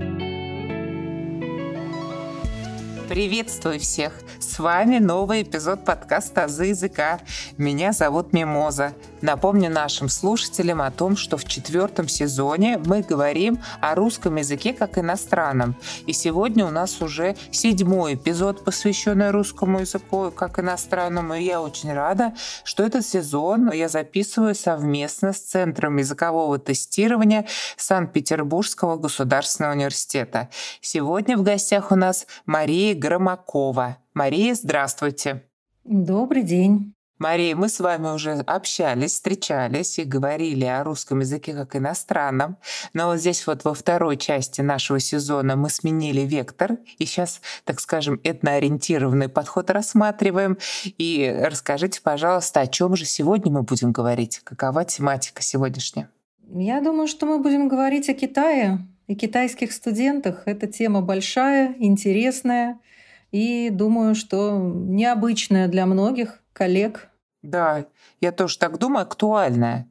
thank 0.00 0.20
you 0.22 0.39
Приветствую 3.10 3.80
всех! 3.80 4.12
С 4.38 4.60
вами 4.60 4.98
новый 4.98 5.42
эпизод 5.42 5.84
подкаста 5.84 6.44
«Азы 6.44 6.66
языка». 6.66 7.18
Меня 7.58 7.92
зовут 7.92 8.32
Мимоза. 8.32 8.94
Напомню 9.20 9.68
нашим 9.68 10.08
слушателям 10.08 10.80
о 10.80 10.92
том, 10.92 11.16
что 11.16 11.36
в 11.36 11.44
четвертом 11.44 12.06
сезоне 12.06 12.78
мы 12.78 13.02
говорим 13.02 13.58
о 13.80 13.96
русском 13.96 14.36
языке 14.36 14.72
как 14.72 14.96
иностранном. 14.96 15.74
И 16.06 16.12
сегодня 16.12 16.64
у 16.64 16.70
нас 16.70 17.02
уже 17.02 17.34
седьмой 17.50 18.14
эпизод, 18.14 18.64
посвященный 18.64 19.30
русскому 19.30 19.80
языку 19.80 20.30
как 20.30 20.60
иностранному. 20.60 21.34
И 21.34 21.42
я 21.42 21.60
очень 21.60 21.92
рада, 21.92 22.32
что 22.62 22.84
этот 22.84 23.04
сезон 23.04 23.72
я 23.72 23.88
записываю 23.88 24.54
совместно 24.54 25.32
с 25.32 25.40
Центром 25.40 25.96
языкового 25.96 26.60
тестирования 26.60 27.46
Санкт-Петербургского 27.76 28.96
государственного 28.96 29.72
университета. 29.72 30.48
Сегодня 30.80 31.36
в 31.36 31.42
гостях 31.42 31.90
у 31.90 31.96
нас 31.96 32.26
Мария 32.46 32.99
Громакова. 33.00 33.96
Мария, 34.12 34.54
здравствуйте. 34.54 35.42
Добрый 35.84 36.42
день. 36.42 36.92
Мария, 37.18 37.56
мы 37.56 37.70
с 37.70 37.80
вами 37.80 38.08
уже 38.08 38.32
общались, 38.32 39.12
встречались 39.12 39.98
и 39.98 40.04
говорили 40.04 40.66
о 40.66 40.84
русском 40.84 41.20
языке 41.20 41.54
как 41.54 41.76
иностранном. 41.76 42.58
Но 42.92 43.06
вот 43.06 43.18
здесь 43.18 43.46
вот 43.46 43.64
во 43.64 43.72
второй 43.72 44.18
части 44.18 44.60
нашего 44.60 45.00
сезона 45.00 45.56
мы 45.56 45.70
сменили 45.70 46.20
вектор. 46.20 46.76
И 46.98 47.06
сейчас, 47.06 47.40
так 47.64 47.80
скажем, 47.80 48.20
этноориентированный 48.22 49.30
подход 49.30 49.70
рассматриваем. 49.70 50.58
И 50.84 51.34
расскажите, 51.42 52.02
пожалуйста, 52.02 52.60
о 52.60 52.66
чем 52.66 52.96
же 52.96 53.06
сегодня 53.06 53.50
мы 53.50 53.62
будем 53.62 53.92
говорить? 53.92 54.40
Какова 54.44 54.84
тематика 54.84 55.42
сегодняшняя? 55.42 56.10
Я 56.52 56.82
думаю, 56.82 57.06
что 57.06 57.24
мы 57.24 57.38
будем 57.38 57.68
говорить 57.68 58.10
о 58.10 58.14
Китае 58.14 58.86
и 59.10 59.16
китайских 59.16 59.72
студентах. 59.72 60.44
Эта 60.46 60.68
тема 60.68 61.02
большая, 61.02 61.74
интересная 61.80 62.78
и 63.32 63.68
думаю, 63.68 64.14
что 64.14 64.56
необычная 64.56 65.66
для 65.66 65.84
многих 65.84 66.40
коллег. 66.52 67.08
Да, 67.42 67.86
я 68.20 68.30
тоже 68.30 68.56
так 68.56 68.78
думаю, 68.78 69.02
актуальная. 69.02 69.88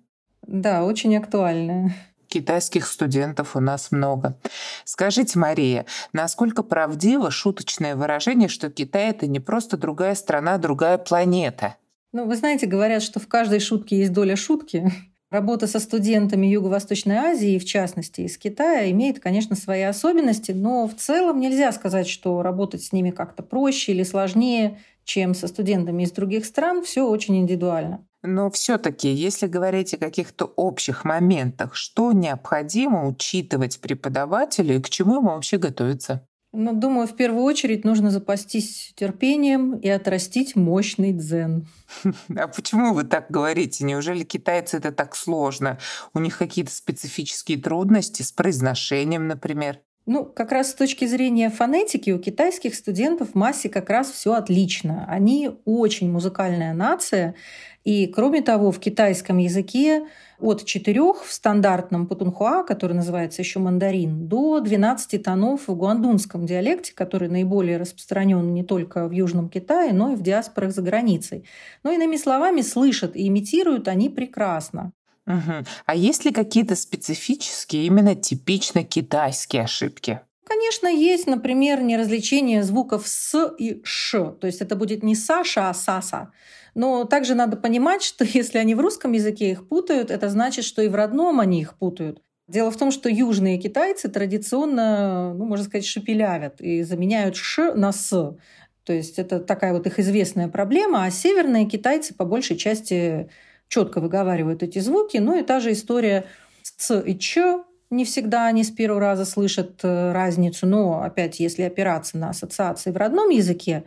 Да, 0.47 0.85
очень 0.85 1.17
актуальная. 1.17 1.93
Китайских 2.27 2.87
студентов 2.87 3.57
у 3.57 3.59
нас 3.59 3.91
много. 3.91 4.39
Скажите, 4.85 5.37
Мария, 5.37 5.85
насколько 6.13 6.63
правдиво 6.63 7.29
шуточное 7.29 7.97
выражение, 7.97 8.47
что 8.47 8.69
Китай 8.69 9.09
это 9.09 9.27
не 9.27 9.41
просто 9.41 9.75
другая 9.75 10.15
страна, 10.15 10.57
другая 10.57 10.97
планета? 10.97 11.75
Ну, 12.13 12.25
вы 12.25 12.37
знаете, 12.37 12.67
говорят, 12.67 13.03
что 13.03 13.19
в 13.19 13.27
каждой 13.27 13.59
шутке 13.59 13.97
есть 13.97 14.13
доля 14.13 14.37
шутки. 14.37 14.89
Работа 15.31 15.67
со 15.67 15.79
студентами 15.79 16.47
Юго-Восточной 16.47 17.17
Азии, 17.17 17.59
в 17.59 17.65
частности 17.65 18.21
из 18.21 18.37
Китая, 18.39 18.89
имеет, 18.89 19.19
конечно, 19.19 19.55
свои 19.55 19.83
особенности, 19.83 20.51
но 20.51 20.87
в 20.87 20.95
целом 20.95 21.39
нельзя 21.39 21.71
сказать, 21.71 22.07
что 22.07 22.41
работать 22.41 22.83
с 22.83 22.91
ними 22.91 23.11
как-то 23.11 23.43
проще 23.43 23.91
или 23.91 24.01
сложнее, 24.01 24.79
чем 25.03 25.35
со 25.35 25.47
студентами 25.47 26.01
из 26.01 26.11
других 26.11 26.45
стран. 26.45 26.83
Все 26.83 27.07
очень 27.07 27.37
индивидуально. 27.37 28.07
Но 28.23 28.49
все-таки, 28.49 29.09
если 29.09 29.45
говорить 29.47 29.93
о 29.93 29.97
каких-то 29.97 30.45
общих 30.45 31.05
моментах, 31.05 31.75
что 31.75 32.11
необходимо 32.11 33.07
учитывать 33.07 33.79
преподавателю 33.79 34.77
и 34.77 34.81
к 34.81 34.89
чему 34.89 35.17
ему 35.17 35.29
вообще 35.29 35.57
готовиться? 35.57 36.27
Ну, 36.51 36.73
думаю, 36.73 37.07
в 37.07 37.15
первую 37.15 37.43
очередь 37.43 37.85
нужно 37.85 38.09
запастись 38.09 38.91
терпением 38.95 39.77
и 39.77 39.87
отрастить 39.87 40.55
мощный 40.55 41.13
дзен. 41.13 41.67
А 42.35 42.47
почему 42.47 42.93
вы 42.93 43.03
так 43.03 43.29
говорите? 43.29 43.83
Неужели 43.83 44.23
китайцы 44.23 44.77
это 44.77 44.91
так 44.91 45.15
сложно? 45.15 45.77
У 46.13 46.19
них 46.19 46.37
какие-то 46.37 46.71
специфические 46.71 47.59
трудности 47.59 48.23
с 48.23 48.31
произношением, 48.31 49.27
например? 49.27 49.79
Ну, 50.11 50.25
как 50.25 50.51
раз 50.51 50.71
с 50.71 50.73
точки 50.73 51.05
зрения 51.05 51.51
фонетики 51.51 52.09
у 52.09 52.17
китайских 52.17 52.73
студентов 52.73 53.29
в 53.29 53.35
массе 53.35 53.69
как 53.69 53.91
раз 53.91 54.09
все 54.09 54.33
отлично. 54.33 55.05
Они 55.07 55.51
очень 55.65 56.11
музыкальная 56.11 56.73
нация, 56.73 57.35
и 57.83 58.07
кроме 58.07 58.41
того, 58.41 58.71
в 58.71 58.79
китайском 58.79 59.37
языке 59.37 60.07
от 60.39 60.65
четырех 60.65 61.23
в 61.23 61.31
стандартном 61.31 62.07
путунхуа, 62.07 62.63
который 62.63 62.93
называется 62.93 63.43
еще 63.43 63.59
мандарин, 63.59 64.27
до 64.27 64.59
12 64.61 65.21
тонов 65.21 65.67
в 65.67 65.75
гуандунском 65.75 66.47
диалекте, 66.47 66.91
который 66.95 67.29
наиболее 67.29 67.77
распространен 67.77 68.51
не 68.51 68.63
только 68.63 69.07
в 69.07 69.11
Южном 69.11 69.47
Китае, 69.47 69.93
но 69.93 70.13
и 70.13 70.15
в 70.15 70.23
диаспорах 70.23 70.71
за 70.71 70.81
границей. 70.81 71.45
Но 71.83 71.91
иными 71.91 72.15
словами, 72.15 72.61
слышат 72.61 73.15
и 73.15 73.27
имитируют 73.27 73.87
они 73.87 74.09
прекрасно. 74.09 74.91
Угу. 75.29 75.65
А 75.85 75.95
есть 75.95 76.25
ли 76.25 76.31
какие-то 76.31 76.75
специфические, 76.75 77.85
именно 77.85 78.15
типично 78.15 78.83
китайские 78.83 79.63
ошибки? 79.63 80.21
Конечно, 80.43 80.87
есть, 80.87 81.27
например, 81.27 81.81
неразличение 81.81 82.63
звуков 82.63 83.07
«с» 83.07 83.53
и 83.59 83.81
«ш». 83.83 84.31
То 84.41 84.47
есть 84.47 84.61
это 84.61 84.75
будет 84.75 85.03
не 85.03 85.15
«саша», 85.15 85.69
а 85.69 85.73
«саса». 85.75 86.31
Но 86.73 87.03
также 87.03 87.35
надо 87.35 87.55
понимать, 87.55 88.01
что 88.01 88.25
если 88.33 88.57
они 88.57 88.73
в 88.73 88.79
русском 88.79 89.11
языке 89.11 89.51
их 89.51 89.67
путают, 89.67 90.09
это 90.09 90.29
значит, 90.29 90.65
что 90.65 90.81
и 90.81 90.87
в 90.87 90.95
родном 90.95 91.39
они 91.39 91.61
их 91.61 91.77
путают. 91.77 92.23
Дело 92.47 92.71
в 92.71 92.77
том, 92.77 92.91
что 92.91 93.09
южные 93.09 93.59
китайцы 93.59 94.09
традиционно, 94.09 95.35
ну, 95.35 95.45
можно 95.45 95.65
сказать, 95.65 95.85
шепелявят 95.85 96.59
и 96.59 96.81
заменяют 96.81 97.35
«ш» 97.35 97.75
на 97.75 97.91
«с». 97.91 98.35
То 98.83 98.93
есть 98.93 99.19
это 99.19 99.39
такая 99.39 99.73
вот 99.73 99.85
их 99.85 99.99
известная 99.99 100.47
проблема, 100.47 101.03
а 101.03 101.11
северные 101.11 101.67
китайцы 101.67 102.15
по 102.15 102.25
большей 102.25 102.57
части 102.57 103.29
четко 103.69 104.01
выговаривают 104.01 104.61
эти 104.61 104.79
звуки. 104.79 105.17
Ну 105.17 105.39
и 105.39 105.43
та 105.43 105.61
же 105.61 105.71
история 105.71 106.25
с 106.61 106.71
«ц» 106.71 107.01
и 107.05 107.17
«ч», 107.17 107.63
не 107.89 108.05
всегда 108.05 108.45
они 108.45 108.63
с 108.63 108.69
первого 108.69 108.99
раза 108.99 109.25
слышат 109.25 109.79
э, 109.83 110.11
разницу, 110.11 110.67
но 110.67 111.01
опять, 111.01 111.39
если 111.39 111.63
опираться 111.63 112.17
на 112.17 112.29
ассоциации 112.29 112.91
в 112.91 112.97
родном 112.97 113.29
языке, 113.29 113.83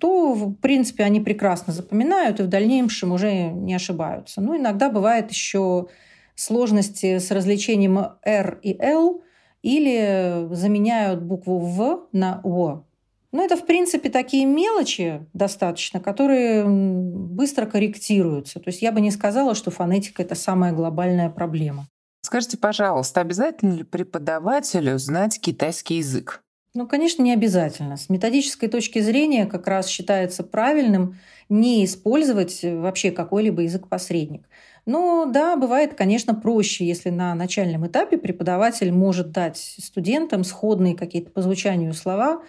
то, 0.00 0.32
в 0.32 0.54
принципе, 0.54 1.04
они 1.04 1.20
прекрасно 1.20 1.72
запоминают 1.72 2.40
и 2.40 2.44
в 2.44 2.48
дальнейшем 2.48 3.12
уже 3.12 3.32
не 3.50 3.74
ошибаются. 3.74 4.40
Ну, 4.40 4.56
иногда 4.56 4.88
бывает 4.88 5.30
еще 5.30 5.88
сложности 6.34 7.18
с 7.18 7.30
развлечением 7.30 7.98
R 8.24 8.58
и 8.62 8.76
L 8.80 9.22
или 9.62 10.48
заменяют 10.52 11.22
букву 11.22 11.58
В 11.58 12.08
на 12.12 12.40
О. 12.42 12.84
Но 13.32 13.44
это, 13.44 13.56
в 13.56 13.66
принципе, 13.66 14.08
такие 14.08 14.46
мелочи 14.46 15.26
достаточно, 15.32 16.00
которые 16.00 16.64
быстро 16.66 17.66
корректируются. 17.66 18.60
То 18.60 18.68
есть 18.68 18.82
я 18.82 18.92
бы 18.92 19.00
не 19.00 19.10
сказала, 19.10 19.54
что 19.54 19.70
фонетика– 19.70 20.22
это 20.24 20.34
самая 20.34 20.72
глобальная 20.72 21.30
проблема. 21.30 21.86
Скажите, 22.22 22.56
пожалуйста, 22.56 23.20
обязательно 23.20 23.74
ли 23.74 23.84
преподавателю 23.84 24.98
знать 24.98 25.40
китайский 25.40 25.96
язык? 25.96 26.42
Ну, 26.74 26.86
конечно, 26.86 27.22
не 27.22 27.32
обязательно. 27.32 27.96
С 27.96 28.10
методической 28.10 28.68
точки 28.68 28.98
зрения 28.98 29.46
как 29.46 29.66
раз 29.66 29.86
считается 29.86 30.42
правильным 30.42 31.18
не 31.48 31.84
использовать 31.84 32.60
вообще 32.62 33.10
какой-либо 33.10 33.62
язык-посредник. 33.62 34.46
Но 34.84 35.26
да, 35.26 35.56
бывает, 35.56 35.94
конечно, 35.94 36.34
проще, 36.34 36.86
если 36.86 37.10
на 37.10 37.34
начальном 37.34 37.86
этапе 37.86 38.18
преподаватель 38.18 38.92
может 38.92 39.32
дать 39.32 39.56
студентам 39.56 40.44
сходные 40.44 40.94
какие-то 40.94 41.30
по 41.30 41.42
звучанию 41.42 41.94
слова, 41.94 42.42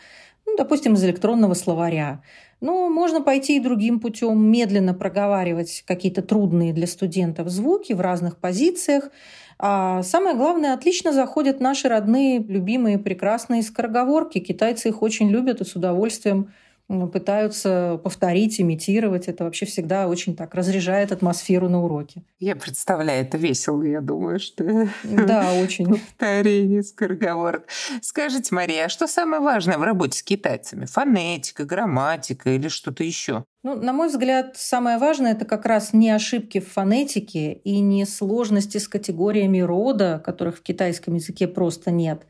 ну, 0.47 0.55
допустим, 0.57 0.95
из 0.95 1.03
электронного 1.03 1.53
словаря. 1.53 2.21
Но 2.61 2.89
можно 2.89 3.21
пойти 3.21 3.57
и 3.57 3.59
другим 3.59 3.99
путем, 3.99 4.43
медленно 4.43 4.95
проговаривать 4.95 5.83
какие-то 5.85 6.23
трудные 6.23 6.73
для 6.73 6.87
студентов 6.87 7.49
звуки 7.49 7.93
в 7.93 8.01
разных 8.01 8.37
позициях, 8.37 9.11
а 9.59 10.03
самое 10.03 10.35
главное, 10.35 10.73
отлично 10.73 11.11
заходят 11.11 11.59
наши 11.59 11.87
родные, 11.87 12.39
любимые, 12.39 12.99
прекрасные 12.99 13.63
скороговорки. 13.63 14.39
Китайцы 14.39 14.89
их 14.89 15.01
очень 15.01 15.29
любят 15.29 15.61
и 15.61 15.65
с 15.65 15.75
удовольствием 15.75 16.53
пытаются 16.87 17.99
повторить, 18.03 18.61
имитировать. 18.61 19.27
Это 19.27 19.43
вообще 19.43 19.65
всегда 19.65 20.07
очень 20.07 20.35
так 20.35 20.55
разряжает 20.55 21.11
атмосферу 21.11 21.69
на 21.69 21.83
уроке. 21.83 22.23
Я 22.39 22.55
представляю, 22.55 23.25
это 23.25 23.37
весело, 23.37 23.83
я 23.83 24.01
думаю, 24.01 24.39
что... 24.39 24.87
Да, 25.03 25.53
очень. 25.53 25.87
Повторение 25.87 26.83
скороговорок. 26.83 27.67
Скажите, 28.01 28.55
Мария, 28.55 28.85
а 28.85 28.89
что 28.89 29.07
самое 29.07 29.41
важное 29.41 29.77
в 29.77 29.83
работе 29.83 30.17
с 30.17 30.23
китайцами? 30.23 30.85
Фонетика, 30.85 31.65
грамматика 31.65 32.51
или 32.51 32.69
что-то 32.69 33.03
еще? 33.03 33.43
Ну, 33.63 33.75
на 33.75 33.91
мой 33.91 34.07
взгляд, 34.07 34.55
самое 34.55 34.97
важное 34.97 35.33
это 35.33 35.43
как 35.43 35.65
раз 35.65 35.91
не 35.91 36.09
ошибки 36.09 36.59
в 36.61 36.71
фонетике 36.71 37.53
и 37.53 37.79
не 37.79 38.05
сложности 38.05 38.77
с 38.77 38.87
категориями 38.87 39.59
рода, 39.59 40.21
которых 40.23 40.59
в 40.59 40.61
китайском 40.61 41.15
языке 41.15 41.47
просто 41.47 41.91
нет 41.91 42.25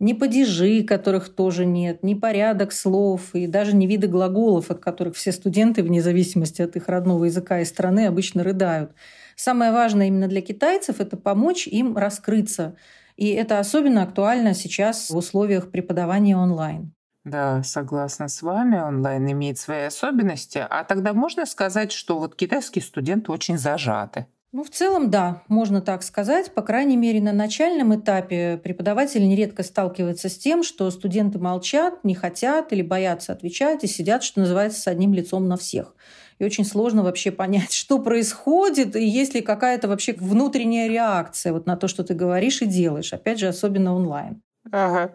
ни 0.00 0.14
падежи, 0.14 0.82
которых 0.82 1.28
тоже 1.34 1.66
нет, 1.66 2.02
ни 2.02 2.14
порядок 2.14 2.72
слов 2.72 3.34
и 3.34 3.46
даже 3.46 3.76
не 3.76 3.86
виды 3.86 4.08
глаголов, 4.08 4.70
от 4.70 4.80
которых 4.80 5.14
все 5.14 5.30
студенты, 5.30 5.82
вне 5.82 6.02
зависимости 6.02 6.62
от 6.62 6.74
их 6.76 6.88
родного 6.88 7.26
языка 7.26 7.60
и 7.60 7.64
страны, 7.64 8.06
обычно 8.06 8.42
рыдают. 8.42 8.92
Самое 9.36 9.72
важное 9.72 10.08
именно 10.08 10.26
для 10.26 10.40
китайцев– 10.40 10.96
это 11.00 11.16
помочь 11.16 11.66
им 11.66 11.96
раскрыться. 11.96 12.76
И 13.16 13.28
это 13.28 13.58
особенно 13.58 14.02
актуально 14.02 14.54
сейчас 14.54 15.10
в 15.10 15.16
условиях 15.16 15.70
преподавания 15.70 16.36
онлайн. 16.36 16.92
Да, 17.24 17.62
согласна 17.62 18.28
с 18.28 18.42
вами, 18.42 18.78
онлайн 18.78 19.30
имеет 19.32 19.58
свои 19.58 19.84
особенности. 19.84 20.66
А 20.68 20.84
тогда 20.84 21.12
можно 21.12 21.44
сказать, 21.46 21.92
что 21.92 22.18
вот 22.18 22.34
китайские 22.34 22.82
студенты 22.82 23.30
очень 23.30 23.58
зажаты? 23.58 24.26
Ну, 24.52 24.64
в 24.64 24.70
целом, 24.70 25.10
да, 25.10 25.44
можно 25.46 25.80
так 25.80 26.02
сказать. 26.02 26.52
По 26.52 26.62
крайней 26.62 26.96
мере, 26.96 27.20
на 27.20 27.32
начальном 27.32 27.94
этапе 27.94 28.60
преподаватель 28.62 29.26
нередко 29.26 29.62
сталкивается 29.62 30.28
с 30.28 30.36
тем, 30.36 30.64
что 30.64 30.90
студенты 30.90 31.38
молчат, 31.38 32.02
не 32.02 32.16
хотят 32.16 32.72
или 32.72 32.82
боятся 32.82 33.32
отвечать 33.32 33.84
и 33.84 33.86
сидят, 33.86 34.24
что 34.24 34.40
называется, 34.40 34.80
с 34.80 34.88
одним 34.88 35.14
лицом 35.14 35.46
на 35.46 35.56
всех. 35.56 35.94
И 36.40 36.44
очень 36.44 36.64
сложно 36.64 37.04
вообще 37.04 37.30
понять, 37.30 37.72
что 37.72 38.00
происходит, 38.00 38.96
и 38.96 39.06
есть 39.06 39.34
ли 39.34 39.40
какая-то 39.40 39.86
вообще 39.86 40.14
внутренняя 40.14 40.88
реакция 40.88 41.52
вот 41.52 41.66
на 41.66 41.76
то, 41.76 41.86
что 41.86 42.02
ты 42.02 42.14
говоришь 42.14 42.60
и 42.60 42.66
делаешь. 42.66 43.12
Опять 43.12 43.38
же, 43.38 43.46
особенно 43.46 43.94
онлайн. 43.94 44.42
Ага. 44.72 45.12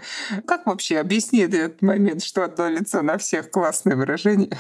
Как 0.48 0.66
вообще 0.66 0.98
объяснить 0.98 1.54
этот 1.54 1.82
момент, 1.82 2.24
что 2.24 2.46
одно 2.46 2.70
лицо 2.70 3.02
на 3.02 3.18
всех 3.18 3.52
классное 3.52 3.98
выражение? 3.98 4.58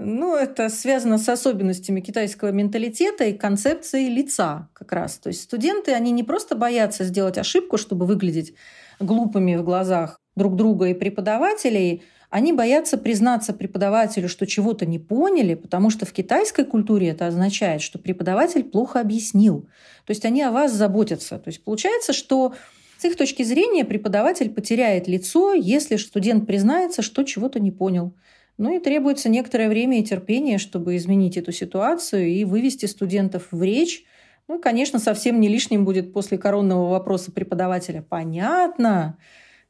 Ну, 0.00 0.36
это 0.36 0.68
связано 0.68 1.18
с 1.18 1.28
особенностями 1.28 2.00
китайского 2.00 2.52
менталитета 2.52 3.24
и 3.24 3.36
концепцией 3.36 4.08
лица 4.08 4.68
как 4.72 4.92
раз. 4.92 5.18
То 5.18 5.28
есть 5.28 5.42
студенты, 5.42 5.92
они 5.92 6.12
не 6.12 6.22
просто 6.22 6.54
боятся 6.54 7.02
сделать 7.02 7.36
ошибку, 7.36 7.78
чтобы 7.78 8.06
выглядеть 8.06 8.54
глупыми 9.00 9.56
в 9.56 9.64
глазах 9.64 10.20
друг 10.36 10.54
друга 10.54 10.86
и 10.86 10.94
преподавателей, 10.94 12.04
они 12.30 12.52
боятся 12.52 12.96
признаться 12.96 13.52
преподавателю, 13.52 14.28
что 14.28 14.46
чего-то 14.46 14.86
не 14.86 15.00
поняли, 15.00 15.54
потому 15.54 15.90
что 15.90 16.06
в 16.06 16.12
китайской 16.12 16.64
культуре 16.64 17.08
это 17.08 17.26
означает, 17.26 17.80
что 17.80 17.98
преподаватель 17.98 18.62
плохо 18.62 19.00
объяснил. 19.00 19.62
То 20.04 20.10
есть 20.12 20.24
они 20.24 20.42
о 20.42 20.52
вас 20.52 20.72
заботятся. 20.72 21.38
То 21.38 21.48
есть 21.48 21.64
получается, 21.64 22.12
что 22.12 22.54
с 22.98 23.04
их 23.04 23.16
точки 23.16 23.42
зрения 23.42 23.84
преподаватель 23.84 24.50
потеряет 24.50 25.08
лицо, 25.08 25.54
если 25.54 25.96
студент 25.96 26.46
признается, 26.46 27.02
что 27.02 27.24
чего-то 27.24 27.58
не 27.58 27.72
понял. 27.72 28.12
Ну 28.58 28.76
и 28.76 28.80
требуется 28.80 29.28
некоторое 29.28 29.68
время 29.68 30.00
и 30.00 30.04
терпение, 30.04 30.58
чтобы 30.58 30.96
изменить 30.96 31.36
эту 31.36 31.52
ситуацию 31.52 32.26
и 32.26 32.44
вывести 32.44 32.86
студентов 32.86 33.48
в 33.52 33.62
речь. 33.62 34.04
Ну 34.48 34.58
конечно, 34.60 34.98
совсем 34.98 35.40
не 35.40 35.48
лишним 35.48 35.84
будет 35.84 36.12
после 36.12 36.38
коронного 36.38 36.90
вопроса 36.90 37.30
преподавателя 37.30 38.02
«понятно» 38.02 39.16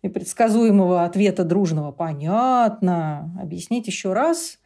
и 0.01 0.09
предсказуемого 0.09 1.05
ответа 1.05 1.45
дружного 1.45 1.93
«понятно». 1.93 3.37
Объяснить 3.39 3.87
еще 3.87 4.15
раз, 4.15 4.59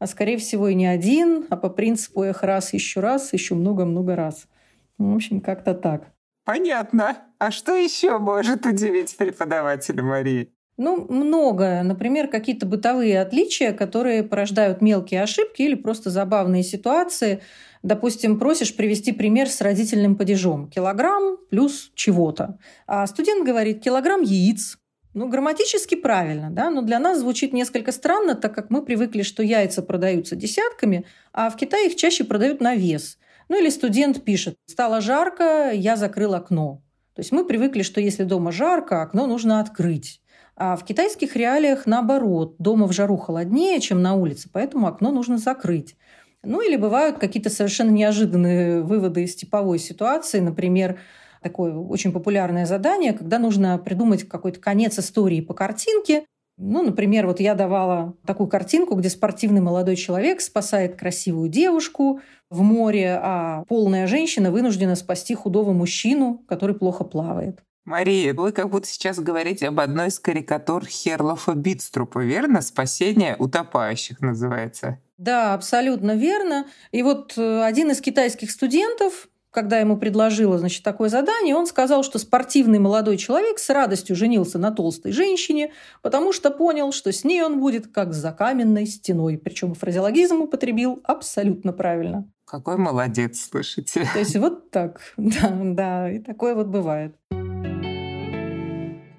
а 0.00 0.08
скорее 0.08 0.38
всего 0.38 0.68
и 0.68 0.74
не 0.74 0.86
один, 0.86 1.46
а 1.48 1.56
по 1.56 1.68
принципу 1.68 2.22
«эх 2.22 2.42
раз, 2.42 2.72
еще 2.72 2.98
раз, 2.98 3.32
еще 3.32 3.54
много-много 3.54 4.16
раз». 4.16 4.48
В 4.96 5.14
общем, 5.14 5.40
как-то 5.40 5.74
так. 5.74 6.12
Понятно. 6.44 7.18
А 7.38 7.52
что 7.52 7.76
еще 7.76 8.18
может 8.18 8.66
удивить 8.66 9.16
преподавателя 9.16 10.02
Марии? 10.02 10.52
Ну, 10.78 11.06
многое. 11.08 11.82
Например, 11.82 12.28
какие-то 12.28 12.64
бытовые 12.64 13.20
отличия, 13.20 13.72
которые 13.72 14.22
порождают 14.22 14.80
мелкие 14.80 15.22
ошибки 15.22 15.62
или 15.62 15.74
просто 15.74 16.08
забавные 16.08 16.62
ситуации. 16.62 17.42
Допустим, 17.82 18.38
просишь 18.38 18.76
привести 18.76 19.10
пример 19.10 19.50
с 19.50 19.60
родительным 19.60 20.14
падежом. 20.14 20.70
Килограмм 20.70 21.36
плюс 21.50 21.90
чего-то. 21.96 22.58
А 22.86 23.04
студент 23.08 23.44
говорит 23.44 23.82
килограмм 23.82 24.22
яиц. 24.22 24.78
Ну, 25.14 25.28
грамматически 25.28 25.96
правильно, 25.96 26.48
да, 26.48 26.70
но 26.70 26.82
для 26.82 27.00
нас 27.00 27.18
звучит 27.18 27.52
несколько 27.52 27.90
странно, 27.90 28.36
так 28.36 28.54
как 28.54 28.70
мы 28.70 28.84
привыкли, 28.84 29.22
что 29.22 29.42
яйца 29.42 29.82
продаются 29.82 30.36
десятками, 30.36 31.06
а 31.32 31.50
в 31.50 31.56
Китае 31.56 31.88
их 31.88 31.96
чаще 31.96 32.22
продают 32.22 32.60
на 32.60 32.76
вес. 32.76 33.18
Ну 33.48 33.58
или 33.58 33.68
студент 33.68 34.22
пишет 34.22 34.54
«стало 34.66 35.00
жарко, 35.00 35.72
я 35.72 35.96
закрыл 35.96 36.34
окно». 36.34 36.82
То 37.14 37.20
есть 37.20 37.32
мы 37.32 37.44
привыкли, 37.44 37.82
что 37.82 38.00
если 38.00 38.22
дома 38.22 38.52
жарко, 38.52 39.02
окно 39.02 39.26
нужно 39.26 39.58
открыть. 39.58 40.20
А 40.60 40.74
в 40.74 40.84
китайских 40.84 41.36
реалиях 41.36 41.86
наоборот. 41.86 42.56
Дома 42.58 42.88
в 42.88 42.92
жару 42.92 43.16
холоднее, 43.16 43.78
чем 43.80 44.02
на 44.02 44.14
улице, 44.14 44.50
поэтому 44.52 44.88
окно 44.88 45.12
нужно 45.12 45.38
закрыть. 45.38 45.96
Ну 46.42 46.60
или 46.60 46.76
бывают 46.76 47.18
какие-то 47.18 47.48
совершенно 47.48 47.90
неожиданные 47.90 48.82
выводы 48.82 49.22
из 49.22 49.36
типовой 49.36 49.78
ситуации. 49.78 50.40
Например, 50.40 50.98
такое 51.42 51.74
очень 51.74 52.10
популярное 52.10 52.66
задание, 52.66 53.12
когда 53.12 53.38
нужно 53.38 53.78
придумать 53.78 54.24
какой-то 54.24 54.58
конец 54.58 54.98
истории 54.98 55.40
по 55.40 55.54
картинке. 55.54 56.24
Ну, 56.56 56.82
например, 56.82 57.28
вот 57.28 57.38
я 57.38 57.54
давала 57.54 58.14
такую 58.26 58.48
картинку, 58.48 58.96
где 58.96 59.10
спортивный 59.10 59.60
молодой 59.60 59.94
человек 59.94 60.40
спасает 60.40 60.96
красивую 60.96 61.48
девушку 61.48 62.20
в 62.50 62.62
море, 62.62 63.16
а 63.22 63.62
полная 63.68 64.08
женщина 64.08 64.50
вынуждена 64.50 64.96
спасти 64.96 65.36
худого 65.36 65.72
мужчину, 65.72 66.42
который 66.48 66.74
плохо 66.74 67.04
плавает. 67.04 67.62
Мария, 67.88 68.34
вы 68.34 68.52
как 68.52 68.68
будто 68.68 68.86
сейчас 68.86 69.18
говорите 69.18 69.68
об 69.68 69.80
одной 69.80 70.08
из 70.08 70.18
карикатур 70.18 70.84
Херлофа 70.84 71.54
Битструпа, 71.54 72.18
верно? 72.18 72.60
«Спасение 72.60 73.34
утопающих» 73.38 74.20
называется. 74.20 74.98
Да, 75.16 75.54
абсолютно 75.54 76.14
верно. 76.14 76.66
И 76.92 77.02
вот 77.02 77.38
э, 77.38 77.62
один 77.64 77.90
из 77.90 78.02
китайских 78.02 78.50
студентов, 78.50 79.28
когда 79.50 79.78
ему 79.78 79.96
предложила 79.96 80.58
значит, 80.58 80.82
такое 80.82 81.08
задание, 81.08 81.56
он 81.56 81.66
сказал, 81.66 82.04
что 82.04 82.18
спортивный 82.18 82.78
молодой 82.78 83.16
человек 83.16 83.58
с 83.58 83.70
радостью 83.70 84.14
женился 84.16 84.58
на 84.58 84.70
толстой 84.70 85.12
женщине, 85.12 85.72
потому 86.02 86.34
что 86.34 86.50
понял, 86.50 86.92
что 86.92 87.10
с 87.10 87.24
ней 87.24 87.42
он 87.42 87.58
будет 87.58 87.86
как 87.86 88.12
за 88.12 88.32
каменной 88.32 88.84
стеной. 88.84 89.38
Причем 89.38 89.72
фразеологизм 89.72 90.42
употребил 90.42 91.00
абсолютно 91.04 91.72
правильно. 91.72 92.28
Какой 92.44 92.78
молодец, 92.78 93.48
слышите. 93.50 94.08
То 94.12 94.18
есть 94.18 94.36
вот 94.36 94.70
так, 94.70 95.00
да, 95.16 95.58
да, 95.62 96.10
и 96.10 96.18
такое 96.18 96.54
вот 96.54 96.68
бывает. 96.68 97.14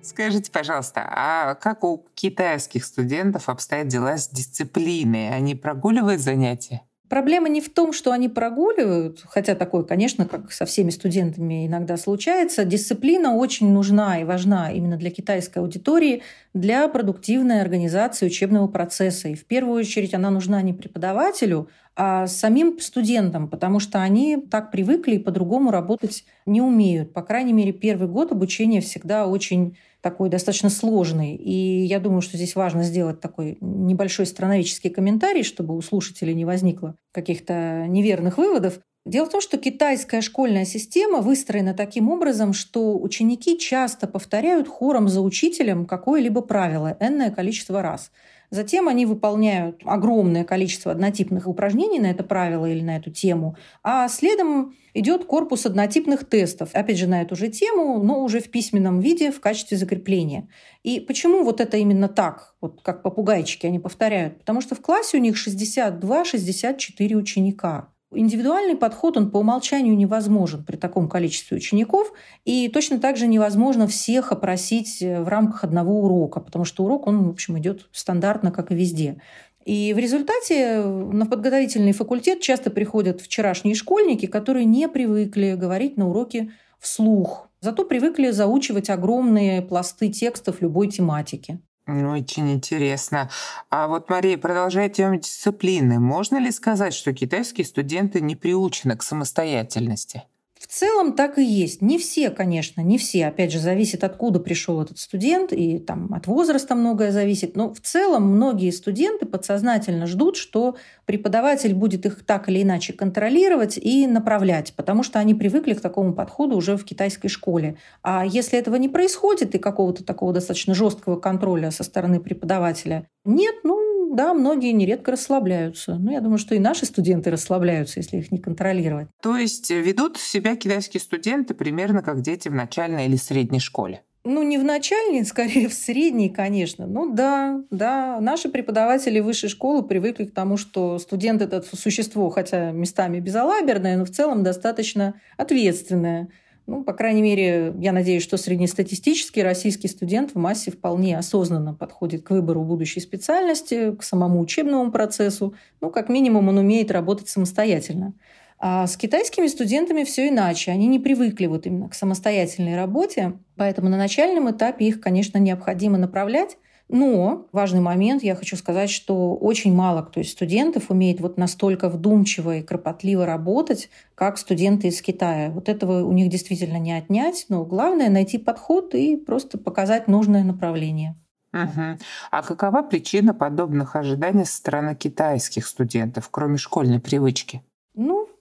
Скажите, 0.02 0.52
пожалуйста, 0.52 1.06
а 1.06 1.56
как 1.56 1.84
у 1.84 2.06
китайских 2.14 2.86
студентов 2.86 3.50
обстоят 3.50 3.88
дела 3.88 4.18
с 4.18 4.30
дисциплиной? 4.30 5.30
Они 5.36 5.56
прогуливают 5.56 6.22
занятия? 6.22 6.82
Проблема 7.10 7.50
не 7.50 7.60
в 7.60 7.74
том, 7.74 7.92
что 7.92 8.12
они 8.12 8.30
прогуливают, 8.30 9.24
хотя 9.28 9.56
такое, 9.56 9.82
конечно, 9.82 10.26
как 10.26 10.52
со 10.52 10.68
всеми 10.68 10.92
студентами 10.92 11.66
иногда 11.66 11.98
случается. 11.98 12.66
Дисциплина 12.66 13.34
очень 13.34 13.74
нужна 13.74 14.22
и 14.22 14.24
важна 14.24 14.72
именно 14.72 14.96
для 14.96 15.10
китайской 15.10 15.58
аудитории, 15.58 16.22
для 16.54 16.88
продуктивной 16.88 17.62
организации 17.62 18.28
учебного 18.28 18.68
процесса. 18.68 19.28
И 19.28 19.34
в 19.34 19.46
первую 19.46 19.80
очередь 19.80 20.14
она 20.14 20.30
нужна 20.30 20.62
не 20.62 20.72
преподавателю, 20.72 21.68
а 21.96 22.28
самим 22.28 22.80
студентам, 22.80 23.50
потому 23.50 23.80
что 23.80 24.02
они 24.04 24.38
так 24.38 24.70
привыкли 24.72 25.16
и 25.16 25.20
по-другому 25.20 25.72
работать 25.72 26.26
не 26.46 26.62
умеют. 26.62 27.12
По 27.12 27.24
крайней 27.24 27.54
мере, 27.54 27.74
первый 27.74 28.08
год 28.08 28.32
обучения 28.32 28.82
всегда 28.82 29.26
очень 29.26 29.76
такой 30.02 30.30
достаточно 30.30 30.70
сложный. 30.70 31.36
И 31.36 31.86
я 31.86 32.00
думаю, 32.00 32.22
что 32.22 32.38
здесь 32.38 32.56
важно 32.56 32.84
сделать 32.84 33.20
такой 33.20 33.58
небольшой 33.62 34.26
страновический 34.26 34.90
комментарий, 34.90 35.44
чтобы 35.44 35.76
у 35.76 35.82
слушателей 35.82 36.34
не 36.34 36.46
возникло 36.46 36.96
каких-то 37.12 37.86
неверных 37.88 38.38
выводов. 38.38 38.80
Дело 39.06 39.26
в 39.26 39.30
том, 39.30 39.42
что 39.42 39.58
китайская 39.58 40.22
школьная 40.22 40.66
система 40.66 41.22
выстроена 41.22 41.74
таким 41.74 42.10
образом, 42.10 42.54
что 42.54 43.00
ученики 43.00 43.58
часто 43.58 44.08
повторяют 44.08 44.68
хором 44.68 45.10
за 45.10 45.22
учителем 45.22 45.86
какое-либо 45.86 46.42
правило 46.42 46.96
энное 47.00 47.32
количество 47.32 47.82
раз– 47.82 48.12
Затем 48.52 48.88
они 48.88 49.06
выполняют 49.06 49.82
огромное 49.86 50.44
количество 50.44 50.92
однотипных 50.92 51.48
упражнений 51.48 52.00
на 52.00 52.08
это 52.08 52.24
правило 52.24 52.66
или 52.66 52.82
на 52.82 52.98
эту 52.98 53.12
тему, 53.12 53.56
а 53.84 54.08
следом 54.08 54.76
идет 54.94 55.26
корпус 55.26 55.66
однотипных 55.66 56.28
тестов, 56.28 56.70
опять 56.74 56.98
же, 56.98 57.08
на 57.08 57.22
эту 57.22 57.36
же 57.36 57.50
тему, 57.50 58.02
но 58.04 58.24
уже 58.24 58.40
в 58.40 58.50
письменном 58.50 59.00
виде 59.00 59.32
в 59.32 59.40
качестве 59.40 59.78
закрепления. 59.78 60.50
И 60.84 61.00
почему 61.00 61.44
вот 61.44 61.62
это 61.62 61.78
именно 61.78 62.08
так, 62.08 62.56
вот 62.62 62.82
как 62.82 63.04
попугайчики 63.04 63.68
они 63.68 63.80
повторяют? 63.80 64.40
Потому 64.40 64.62
что 64.62 64.76
в 64.76 64.82
классе 64.82 65.18
у 65.18 65.22
них 65.22 65.36
62-64 65.36 67.14
ученика. 67.16 67.90
Индивидуальный 68.12 68.76
подход, 68.76 69.18
он 69.18 69.30
по 69.30 69.38
умолчанию 69.38 69.96
невозможен 69.96 70.64
при 70.64 70.78
таком 70.78 71.08
количестве 71.08 71.58
учеников, 71.58 72.12
и 72.44 72.68
точно 72.68 73.00
так 73.00 73.18
же 73.18 73.28
невозможно 73.28 73.86
всех 73.86 74.32
опросить 74.32 75.02
э, 75.02 75.22
в 75.22 75.28
рамках 75.28 75.64
одного 75.64 76.02
урока, 76.02 76.40
потому 76.40 76.66
что 76.66 76.84
урок, 76.84 77.06
он, 77.06 77.28
в 77.28 77.30
общем, 77.30 77.60
идет 77.60 77.88
стандартно, 77.92 78.52
как 78.52 78.72
и 78.72 78.76
везде. 78.76 79.22
И 79.64 79.94
в 79.94 80.00
результате 80.00 80.56
э, 80.56 80.84
на 80.84 81.28
подготовительный 81.28 81.92
факультет 81.92 82.42
часто 82.42 82.72
приходят 82.72 83.22
вчерашние 83.22 83.76
школьники, 83.76 84.26
которые 84.26 84.66
не 84.66 84.90
привыкли 84.90 85.54
говорить 85.54 85.96
на 85.96 86.10
уроке 86.10 86.52
вслух, 86.80 87.48
зато 87.62 87.86
привыкли 87.86 88.32
заучивать 88.32 88.90
огромные 88.90 89.62
пласты 89.62 90.10
текстов 90.10 90.62
любой 90.62 90.88
тематики. 90.88 91.60
Очень 91.90 92.52
интересно. 92.54 93.32
А 93.72 93.88
вот, 93.88 94.10
Мария, 94.10 94.38
продолжая 94.38 94.90
тему 94.90 95.16
дисциплины, 95.16 96.00
можно 96.00 96.38
ли 96.38 96.52
сказать, 96.52 96.94
что 96.94 97.14
китайские 97.14 97.66
студенты 97.66 98.22
не 98.22 98.36
приучены 98.36 98.96
к 98.96 99.02
самостоятельности? 99.02 100.24
В 100.60 100.68
целом 100.68 101.14
так 101.14 101.38
и 101.38 101.44
есть. 101.44 101.82
Не 101.82 101.98
все, 101.98 102.30
конечно, 102.30 102.82
не 102.82 102.98
все. 102.98 103.28
Опять 103.28 103.54
же, 103.54 103.60
зависит, 103.60 104.04
откуда 104.04 104.42
пришел 104.42 104.82
этот 104.82 105.00
студент, 105.00 105.54
и 105.54 105.80
там 105.80 106.14
от 106.14 106.28
возраста 106.28 106.76
многое 106.76 107.14
зависит. 107.14 107.56
Но 107.56 107.74
в 107.74 107.80
целом 107.80 108.24
многие 108.24 108.72
студенты 108.72 109.26
подсознательно 109.26 110.06
ждут, 110.06 110.36
что 110.36 110.76
преподаватель 111.06 111.74
будет 111.74 112.06
их 112.06 112.26
так 112.26 112.50
или 112.50 112.62
иначе 112.62 112.92
контролировать 112.92 113.78
и 113.78 114.06
направлять, 114.06 114.74
потому 114.76 115.02
что 115.02 115.18
они 115.20 115.34
привыкли 115.34 115.76
к 115.76 115.82
такому 115.82 116.14
подходу 116.14 116.58
уже 116.58 116.76
в 116.76 116.84
китайской 116.84 117.30
школе. 117.30 117.78
А 118.04 118.26
если 118.26 118.60
этого 118.60 118.76
не 118.76 118.90
происходит 118.90 119.56
и 119.56 119.60
какого-то 119.60 120.04
такого 120.04 120.34
достаточно 120.34 120.74
жесткого 120.76 121.18
контроля 121.18 121.72
со 121.72 121.86
стороны 121.86 122.20
преподавателя 122.20 123.08
нет, 123.24 123.56
ну, 123.64 123.99
да, 124.10 124.34
многие 124.34 124.72
нередко 124.72 125.12
расслабляются. 125.12 125.96
Ну, 125.96 126.12
я 126.12 126.20
думаю, 126.20 126.40
что 126.40 126.56
и 126.56 126.60
наши 126.60 126.86
студенты 126.86 127.30
расслабляются, 127.30 128.00
если 128.00 128.18
их 128.18 128.32
не 128.32 128.40
контролировать. 128.40 129.08
То 129.22 129.38
есть 129.38 129.70
ведут 129.70 130.18
себя 130.18 130.56
китайские 130.56 131.00
студенты 131.00 131.54
примерно 131.54 132.02
как 132.02 132.22
дети 132.22 132.50
в 132.50 132.54
начальной 132.54 133.06
или 133.06 133.16
средней 133.16 133.60
школе? 133.60 134.02
Ну, 134.24 134.44
не 134.44 134.58
в 134.58 134.64
начальной, 134.64 135.24
скорее 135.26 135.70
в 135.70 135.74
средней, 135.74 136.30
конечно. 136.30 136.88
Ну 136.88 137.14
да, 137.14 137.62
да. 137.70 138.20
Наши 138.20 138.50
преподаватели 138.50 139.20
высшей 139.20 139.50
школы 139.50 139.84
привыкли 139.84 140.26
к 140.26 140.34
тому, 140.34 140.58
что 140.58 141.00
студент– 141.00 141.42
это 141.44 141.62
существо, 141.62 142.30
хотя 142.30 142.72
местами 142.72 143.20
безалаберное, 143.20 143.98
но 143.98 144.06
в 144.06 144.10
целом 144.10 144.44
достаточно 144.44 145.16
ответственное. 145.38 146.30
Ну, 146.70 146.84
по 146.84 146.94
крайней 146.94 147.24
мере, 147.24 147.74
я 147.80 147.92
надеюсь, 147.92 148.22
что 148.22 148.38
среднестатистический 148.38 149.42
российский 149.42 149.88
студент 149.88 150.36
в 150.36 150.38
массе 150.38 150.70
вполне 150.70 151.18
осознанно 151.18 151.74
подходит 151.74 152.22
к 152.22 152.30
выбору 152.30 152.64
будущей 152.64 153.00
специальности, 153.00 153.96
к 153.96 154.04
самому 154.04 154.40
учебному 154.40 154.92
процессу. 154.92 155.56
Ну, 155.82 155.90
как 155.90 156.10
минимум, 156.10 156.48
он 156.48 156.60
умеет 156.60 156.92
работать 156.92 157.28
самостоятельно. 157.28 158.14
А 158.60 158.86
с 158.86 158.98
китайскими 158.98 159.48
студентами 159.48 160.04
все 160.04 160.30
иначе. 160.30 160.70
Они 160.70 160.86
не 160.86 161.00
привыкли 161.00 161.48
вот 161.48 161.66
именно 161.66 161.90
к 161.90 161.96
самостоятельной 161.96 162.76
работе, 162.76 163.34
поэтому 163.56 163.90
на 163.90 163.98
начальном 163.98 164.52
этапе 164.52 164.86
их, 164.86 165.02
конечно, 165.02 165.40
необходимо 165.40 165.98
направлять. 165.98 166.58
Но 166.90 167.48
важный 167.52 167.82
момент, 167.82 168.24
я 168.24 168.36
хочу 168.36 168.58
сказать, 168.58 168.90
что 168.90 169.36
очень 169.36 169.74
мало 169.74 170.02
кто 170.02 170.20
из 170.22 170.32
студентов 170.32 170.90
умеет 170.90 171.22
вот 171.22 171.38
настолько 171.38 171.88
вдумчиво 171.88 172.58
и 172.58 172.64
кропотливо 172.64 173.28
работать, 173.28 173.90
как 174.16 174.40
студенты 174.40 174.88
из 174.88 175.00
Китая. 175.02 175.52
Вот 175.52 175.70
этого 175.70 176.04
у 176.04 176.12
них 176.12 176.30
действительно 176.30 176.78
не 176.78 176.94
отнять, 176.94 177.46
но 177.48 177.64
главное 177.64 178.10
найти 178.10 178.40
подход 178.40 178.96
и 178.96 179.16
просто 179.16 179.60
показать 179.60 180.08
нужное 180.08 180.44
направление. 180.44 181.16
Угу. 181.54 181.98
А 182.32 182.44
какова 182.44 182.82
причина 182.82 183.34
подобных 183.34 183.96
ожиданий 183.96 184.46
со 184.46 184.58
стороны 184.58 184.96
китайских 184.96 185.68
студентов, 185.68 186.30
кроме 186.32 186.58
школьной 186.58 187.00
привычки? 187.00 187.64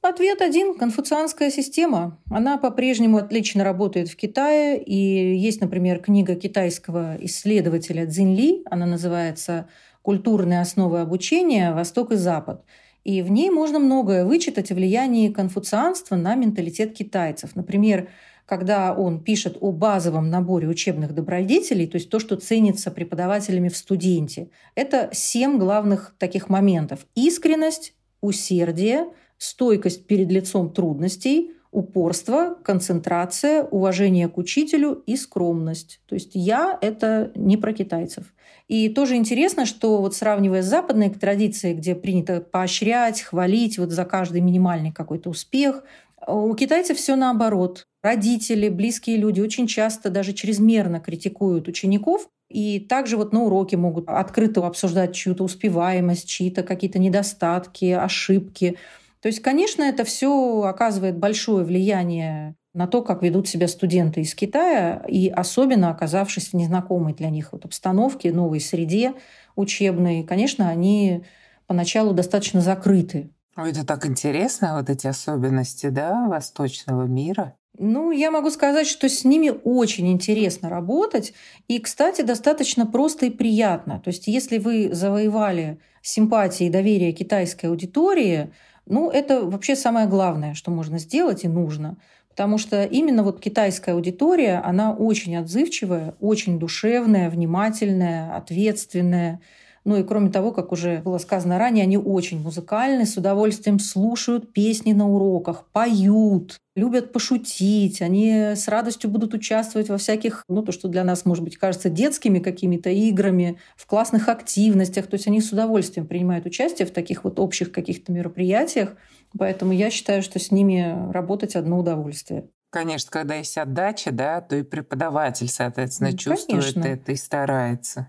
Ответ 0.00 0.40
один– 0.42 0.74
конфуцианская 0.78 1.50
система. 1.50 2.20
Она 2.30 2.56
по-прежнему 2.56 3.18
отлично 3.18 3.64
работает 3.64 4.08
в 4.08 4.16
Китае. 4.16 4.80
И 4.82 5.36
есть, 5.36 5.60
например, 5.60 5.98
книга 5.98 6.36
китайского 6.36 7.16
исследователя 7.20 8.06
Цзиньли. 8.06 8.62
Она 8.70 8.86
называется 8.86 9.68
«Культурные 10.02 10.60
основы 10.60 11.00
обучения. 11.00 11.72
Восток 11.72 12.12
и 12.12 12.16
Запад». 12.16 12.64
И 13.02 13.22
в 13.22 13.30
ней 13.30 13.50
можно 13.50 13.78
многое 13.80 14.24
вычитать 14.24 14.70
о 14.70 14.74
влиянии 14.74 15.30
конфуцианства 15.30 16.14
на 16.14 16.36
менталитет 16.36 16.94
китайцев. 16.94 17.56
Например, 17.56 18.08
когда 18.46 18.94
он 18.94 19.22
пишет 19.22 19.56
о 19.60 19.72
базовом 19.72 20.30
наборе 20.30 20.68
учебных 20.68 21.12
добродетелей, 21.12 21.86
то 21.86 21.96
есть 21.96 22.08
то, 22.08 22.18
что 22.20 22.36
ценится 22.36 22.90
преподавателями 22.90 23.68
в 23.68 23.76
студенте, 23.76 24.50
это 24.74 25.10
семь 25.12 25.58
главных 25.58 26.14
таких 26.18 26.48
моментов. 26.48 27.06
Искренность, 27.14 27.94
усердие, 28.20 29.06
стойкость 29.38 30.06
перед 30.06 30.30
лицом 30.30 30.72
трудностей, 30.72 31.52
упорство, 31.70 32.56
концентрация, 32.64 33.62
уважение 33.62 34.28
к 34.28 34.38
учителю 34.38 35.02
и 35.06 35.16
скромность. 35.16 36.00
То 36.06 36.14
есть 36.14 36.30
я– 36.34 36.78
это 36.80 37.30
не 37.34 37.56
про 37.56 37.72
китайцев. 37.72 38.34
И 38.68 38.88
тоже 38.88 39.16
интересно, 39.16 39.64
что 39.64 39.98
вот 40.00 40.14
сравнивая 40.14 40.62
с 40.62 40.66
западной 40.66 41.10
традицией, 41.10 41.74
где 41.74 41.94
принято 41.94 42.40
поощрять, 42.40 43.22
хвалить 43.22 43.78
вот 43.78 43.90
за 43.90 44.04
каждый 44.04 44.40
минимальный 44.40 44.92
какой-то 44.92 45.30
успех, 45.30 45.82
у 46.26 46.54
китайцев 46.54 46.98
все 46.98 47.16
наоборот. 47.16 47.86
Родители, 48.02 48.68
близкие 48.68 49.16
люди 49.16 49.40
очень 49.40 49.66
часто 49.66 50.10
даже 50.10 50.32
чрезмерно 50.32 51.00
критикуют 51.00 51.68
учеников, 51.68 52.28
и 52.50 52.80
также 52.80 53.16
вот 53.16 53.32
на 53.32 53.42
уроке 53.42 53.76
могут 53.76 54.08
открыто 54.08 54.66
обсуждать 54.66 55.14
чью-то 55.14 55.44
успеваемость, 55.44 56.28
чьи-то 56.28 56.62
какие-то 56.62 56.98
недостатки, 56.98 57.86
ошибки. 57.86 58.76
То 59.20 59.28
есть, 59.28 59.40
конечно, 59.40 59.82
это 59.82 60.04
все 60.04 60.62
оказывает 60.62 61.18
большое 61.18 61.64
влияние 61.64 62.56
на 62.74 62.86
то, 62.86 63.02
как 63.02 63.22
ведут 63.22 63.48
себя 63.48 63.66
студенты 63.66 64.20
из 64.20 64.34
Китая, 64.34 65.02
и 65.08 65.28
особенно 65.28 65.90
оказавшись 65.90 66.50
в 66.50 66.54
незнакомой 66.54 67.14
для 67.14 67.30
них 67.30 67.52
вот 67.52 67.64
обстановке, 67.64 68.32
новой 68.32 68.60
среде 68.60 69.14
учебной, 69.56 70.22
конечно, 70.22 70.68
они 70.68 71.24
поначалу 71.66 72.12
достаточно 72.12 72.60
закрыты. 72.60 73.30
Это 73.56 73.84
так 73.84 74.06
интересно, 74.06 74.76
вот 74.76 74.88
эти 74.88 75.08
особенности 75.08 75.88
да, 75.88 76.28
восточного 76.28 77.04
мира. 77.04 77.56
Ну, 77.76 78.10
я 78.10 78.30
могу 78.30 78.50
сказать, 78.50 78.86
что 78.86 79.08
с 79.08 79.24
ними 79.24 79.52
очень 79.64 80.10
интересно 80.10 80.68
работать. 80.68 81.32
И, 81.68 81.78
кстати, 81.78 82.22
достаточно 82.22 82.86
просто 82.86 83.26
и 83.26 83.30
приятно. 83.30 84.00
То 84.00 84.08
есть, 84.08 84.26
если 84.26 84.58
вы 84.58 84.90
завоевали 84.92 85.78
симпатии 86.02 86.66
и 86.66 86.70
доверие 86.70 87.12
китайской 87.12 87.66
аудитории, 87.66 88.52
ну, 88.88 89.10
это 89.10 89.42
вообще 89.44 89.76
самое 89.76 90.06
главное, 90.06 90.54
что 90.54 90.70
можно 90.70 90.98
сделать 90.98 91.44
и 91.44 91.48
нужно. 91.48 91.96
Потому 92.30 92.58
что 92.58 92.84
именно 92.84 93.22
вот 93.24 93.40
китайская 93.40 93.92
аудитория, 93.92 94.62
она 94.64 94.92
очень 94.94 95.36
отзывчивая, 95.36 96.14
очень 96.20 96.58
душевная, 96.58 97.30
внимательная, 97.30 98.36
ответственная. 98.36 99.40
Ну 99.84 99.96
и 99.96 100.02
кроме 100.02 100.30
того, 100.30 100.52
как 100.52 100.72
уже 100.72 101.00
было 101.04 101.18
сказано 101.18 101.58
ранее, 101.58 101.84
они 101.84 101.96
очень 101.98 102.40
музыкальны, 102.40 103.06
с 103.06 103.16
удовольствием 103.16 103.78
слушают 103.78 104.52
песни 104.52 104.92
на 104.92 105.08
уроках, 105.08 105.64
поют, 105.72 106.58
любят 106.76 107.12
пошутить, 107.12 108.00
они 108.02 108.52
с 108.54 108.68
радостью 108.68 109.10
будут 109.10 109.34
участвовать 109.34 109.88
во 109.88 109.98
всяких, 109.98 110.44
ну 110.48 110.62
то, 110.62 110.72
что 110.72 110.88
для 110.88 111.04
нас, 111.04 111.24
может 111.24 111.44
быть, 111.44 111.56
кажется 111.56 111.90
детскими 111.90 112.38
какими-то 112.38 112.90
играми, 112.90 113.58
в 113.76 113.86
классных 113.86 114.28
активностях. 114.28 115.06
То 115.06 115.14
есть 115.14 115.26
они 115.26 115.40
с 115.40 115.52
удовольствием 115.52 116.06
принимают 116.06 116.46
участие 116.46 116.86
в 116.86 116.90
таких 116.90 117.24
вот 117.24 117.38
общих 117.38 117.72
каких-то 117.72 118.12
мероприятиях. 118.12 118.94
Поэтому 119.38 119.72
я 119.72 119.90
считаю, 119.90 120.22
что 120.22 120.38
с 120.38 120.50
ними 120.50 121.12
работать 121.12 121.56
одно 121.56 121.78
удовольствие. 121.78 122.48
Конечно, 122.70 123.10
когда 123.10 123.36
есть 123.36 123.56
отдача, 123.56 124.12
да, 124.12 124.40
то 124.40 124.56
и 124.56 124.62
преподаватель, 124.62 125.48
соответственно, 125.48 126.10
ну, 126.10 126.16
чувствует 126.16 126.74
конечно. 126.74 126.84
это 126.84 127.12
и 127.12 127.16
старается. 127.16 128.08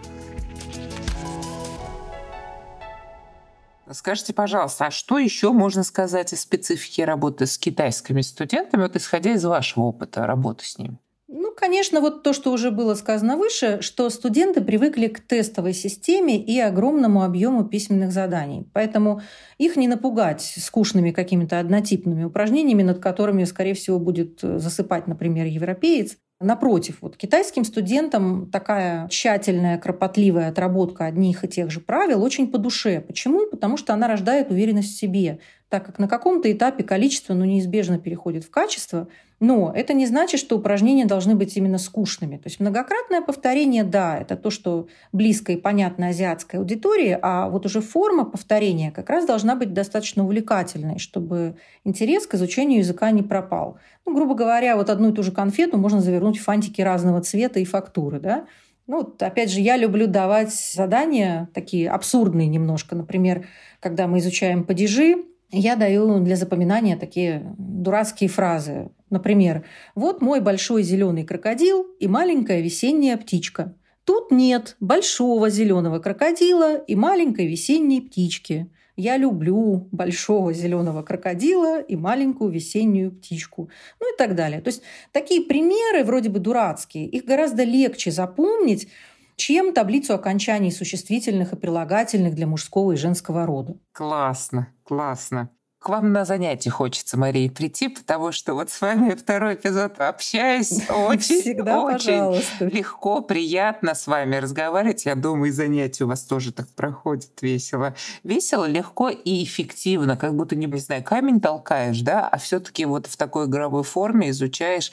Скажите, 3.93 4.33
пожалуйста, 4.33 4.87
а 4.87 4.91
что 4.91 5.17
еще 5.17 5.51
можно 5.51 5.83
сказать 5.83 6.33
о 6.33 6.37
специфике 6.37 7.05
работы 7.05 7.45
с 7.45 7.57
китайскими 7.57 8.21
студентами, 8.21 8.83
вот 8.83 8.95
исходя 8.95 9.33
из 9.33 9.43
вашего 9.43 9.83
опыта 9.83 10.25
работы 10.25 10.65
с 10.65 10.77
ними? 10.77 10.97
Ну, 11.33 11.53
конечно, 11.55 12.01
вот 12.01 12.23
то, 12.23 12.33
что 12.33 12.51
уже 12.51 12.71
было 12.71 12.93
сказано 12.93 13.37
выше, 13.37 13.79
что 13.81 14.09
студенты 14.09 14.59
привыкли 14.59 15.07
к 15.07 15.21
тестовой 15.21 15.73
системе 15.73 16.37
и 16.37 16.59
огромному 16.59 17.23
объему 17.23 17.63
письменных 17.63 18.11
заданий. 18.11 18.67
Поэтому 18.73 19.21
их 19.57 19.77
не 19.77 19.87
напугать 19.87 20.41
скучными 20.41 21.11
какими-то 21.11 21.59
однотипными 21.59 22.25
упражнениями, 22.25 22.83
над 22.83 22.99
которыми, 22.99 23.45
скорее 23.45 23.75
всего, 23.75 23.97
будет 23.97 24.41
засыпать, 24.41 25.07
например, 25.07 25.45
европеец. 25.45 26.17
Напротив, 26.41 26.97
вот 27.01 27.17
китайским 27.17 27.63
студентам 27.63 28.49
такая 28.49 29.07
тщательная, 29.09 29.77
кропотливая 29.77 30.49
отработка 30.49 31.05
одних 31.05 31.43
и 31.43 31.47
тех 31.47 31.69
же 31.69 31.79
правил 31.79 32.23
очень 32.23 32.51
по 32.51 32.57
душе. 32.57 32.99
Почему? 32.99 33.47
Потому 33.49 33.77
что 33.77 33.93
она 33.93 34.07
рождает 34.07 34.49
уверенность 34.49 34.95
в 34.95 34.97
себе, 34.97 35.39
так 35.71 35.85
как 35.87 35.97
на 35.97 36.07
каком-то 36.07 36.51
этапе 36.51 36.83
количество 36.83 37.33
ну, 37.33 37.45
неизбежно 37.45 37.97
переходит 37.97 38.43
в 38.43 38.51
качество– 38.51 39.07
но 39.41 39.73
это 39.75 39.93
не 39.93 40.05
значит, 40.05 40.39
что 40.39 40.55
упражнения 40.55 41.05
должны 41.05 41.33
быть 41.33 41.57
именно 41.57 41.79
скучными. 41.79 42.37
То 42.37 42.43
есть 42.45 42.59
многократное 42.59 43.21
повторение, 43.21 43.83
да, 43.83 44.19
это 44.19 44.35
то, 44.35 44.51
что 44.51 44.87
близко 45.11 45.51
и 45.51 45.57
понятно 45.57 46.09
азиатской 46.09 46.59
аудитории, 46.59 47.17
а 47.19 47.49
вот 47.49 47.65
уже 47.65 47.81
форма 47.81 48.23
повторения 48.23 48.91
как 48.91 49.09
раз 49.09 49.25
должна 49.25 49.55
быть 49.55 49.73
достаточно 49.73 50.23
увлекательной, 50.23 50.99
чтобы 50.99 51.55
интерес 51.83 52.27
к 52.27 52.35
изучению 52.35 52.79
языка 52.79 53.09
не 53.09 53.23
пропал. 53.23 53.79
Ну, 54.05 54.13
грубо 54.13 54.35
говоря, 54.35 54.77
вот 54.77 54.91
одну 54.91 55.09
и 55.09 55.13
ту 55.13 55.23
же 55.23 55.31
конфету 55.31 55.75
можно 55.75 56.01
завернуть 56.01 56.37
в 56.37 56.43
фантики 56.43 56.81
разного 56.81 57.19
цвета 57.21 57.59
и 57.59 57.65
фактуры, 57.65 58.19
да, 58.19 58.45
ну, 58.85 59.15
опять 59.19 59.49
же, 59.49 59.59
я 59.61 59.77
люблю 59.77 60.05
давать 60.05 60.53
задания 60.53 61.49
такие 61.53 61.89
абсурдные 61.89 62.47
немножко. 62.47 62.95
Например, 62.95 63.47
когда 63.79 64.05
мы 64.05 64.17
изучаем 64.19 64.65
падежи, 64.65 65.15
я 65.51 65.75
даю 65.75 66.19
для 66.21 66.35
запоминания 66.35 66.97
такие 66.97 67.53
дурацкие 67.57 68.29
фразы. 68.29 68.89
Например, 69.09 69.65
вот 69.95 70.21
мой 70.21 70.39
большой 70.39 70.83
зеленый 70.83 71.25
крокодил 71.25 71.85
и 71.99 72.07
маленькая 72.07 72.61
весенняя 72.61 73.17
птичка. 73.17 73.75
Тут 74.05 74.31
нет 74.31 74.77
большого 74.79 75.49
зеленого 75.49 75.99
крокодила 75.99 76.77
и 76.77 76.95
маленькой 76.95 77.47
весенней 77.47 78.01
птички. 78.01 78.71
Я 78.95 79.17
люблю 79.17 79.87
большого 79.91 80.53
зеленого 80.53 81.01
крокодила 81.01 81.81
и 81.81 81.95
маленькую 81.95 82.51
весеннюю 82.51 83.11
птичку. 83.11 83.69
Ну 83.99 84.13
и 84.13 84.17
так 84.17 84.35
далее. 84.35 84.61
То 84.61 84.69
есть 84.69 84.81
такие 85.11 85.41
примеры 85.41 86.03
вроде 86.03 86.29
бы 86.29 86.39
дурацкие, 86.39 87.07
их 87.07 87.25
гораздо 87.25 87.63
легче 87.63 88.11
запомнить, 88.11 88.87
чем 89.35 89.73
таблицу 89.73 90.13
окончаний 90.13 90.71
существительных 90.71 91.53
и 91.53 91.55
прилагательных 91.55 92.35
для 92.35 92.47
мужского 92.47 92.93
и 92.93 92.97
женского 92.97 93.45
рода. 93.45 93.75
Классно, 93.93 94.67
классно 94.83 95.49
к 95.81 95.89
вам 95.89 96.11
на 96.11 96.25
занятие 96.25 96.69
хочется, 96.69 97.17
Мария, 97.17 97.49
прийти, 97.49 97.87
потому 97.87 98.31
что 98.31 98.53
вот 98.53 98.69
с 98.69 98.79
вами 98.81 99.15
второй 99.15 99.55
эпизод 99.55 99.99
общаюсь 99.99 100.87
очень, 100.89 101.41
Всегда, 101.41 101.81
очень 101.81 101.97
пожалуйста. 101.97 102.65
легко, 102.65 103.21
приятно 103.21 103.95
с 103.95 104.05
вами 104.05 104.35
разговаривать. 104.35 105.05
Я 105.05 105.15
думаю, 105.15 105.49
и 105.49 105.51
занятия 105.51 106.03
у 106.03 106.07
вас 106.07 106.21
тоже 106.23 106.53
так 106.53 106.67
проходят 106.75 107.41
весело. 107.41 107.95
Весело, 108.23 108.65
легко 108.65 109.09
и 109.09 109.43
эффективно, 109.43 110.15
как 110.17 110.35
будто, 110.35 110.55
не, 110.55 110.67
не 110.67 110.77
знаю, 110.77 111.03
камень 111.03 111.41
толкаешь, 111.41 112.01
да, 112.01 112.27
а 112.27 112.37
все 112.37 112.59
таки 112.59 112.85
вот 112.85 113.07
в 113.07 113.17
такой 113.17 113.47
игровой 113.47 113.83
форме 113.83 114.29
изучаешь 114.29 114.91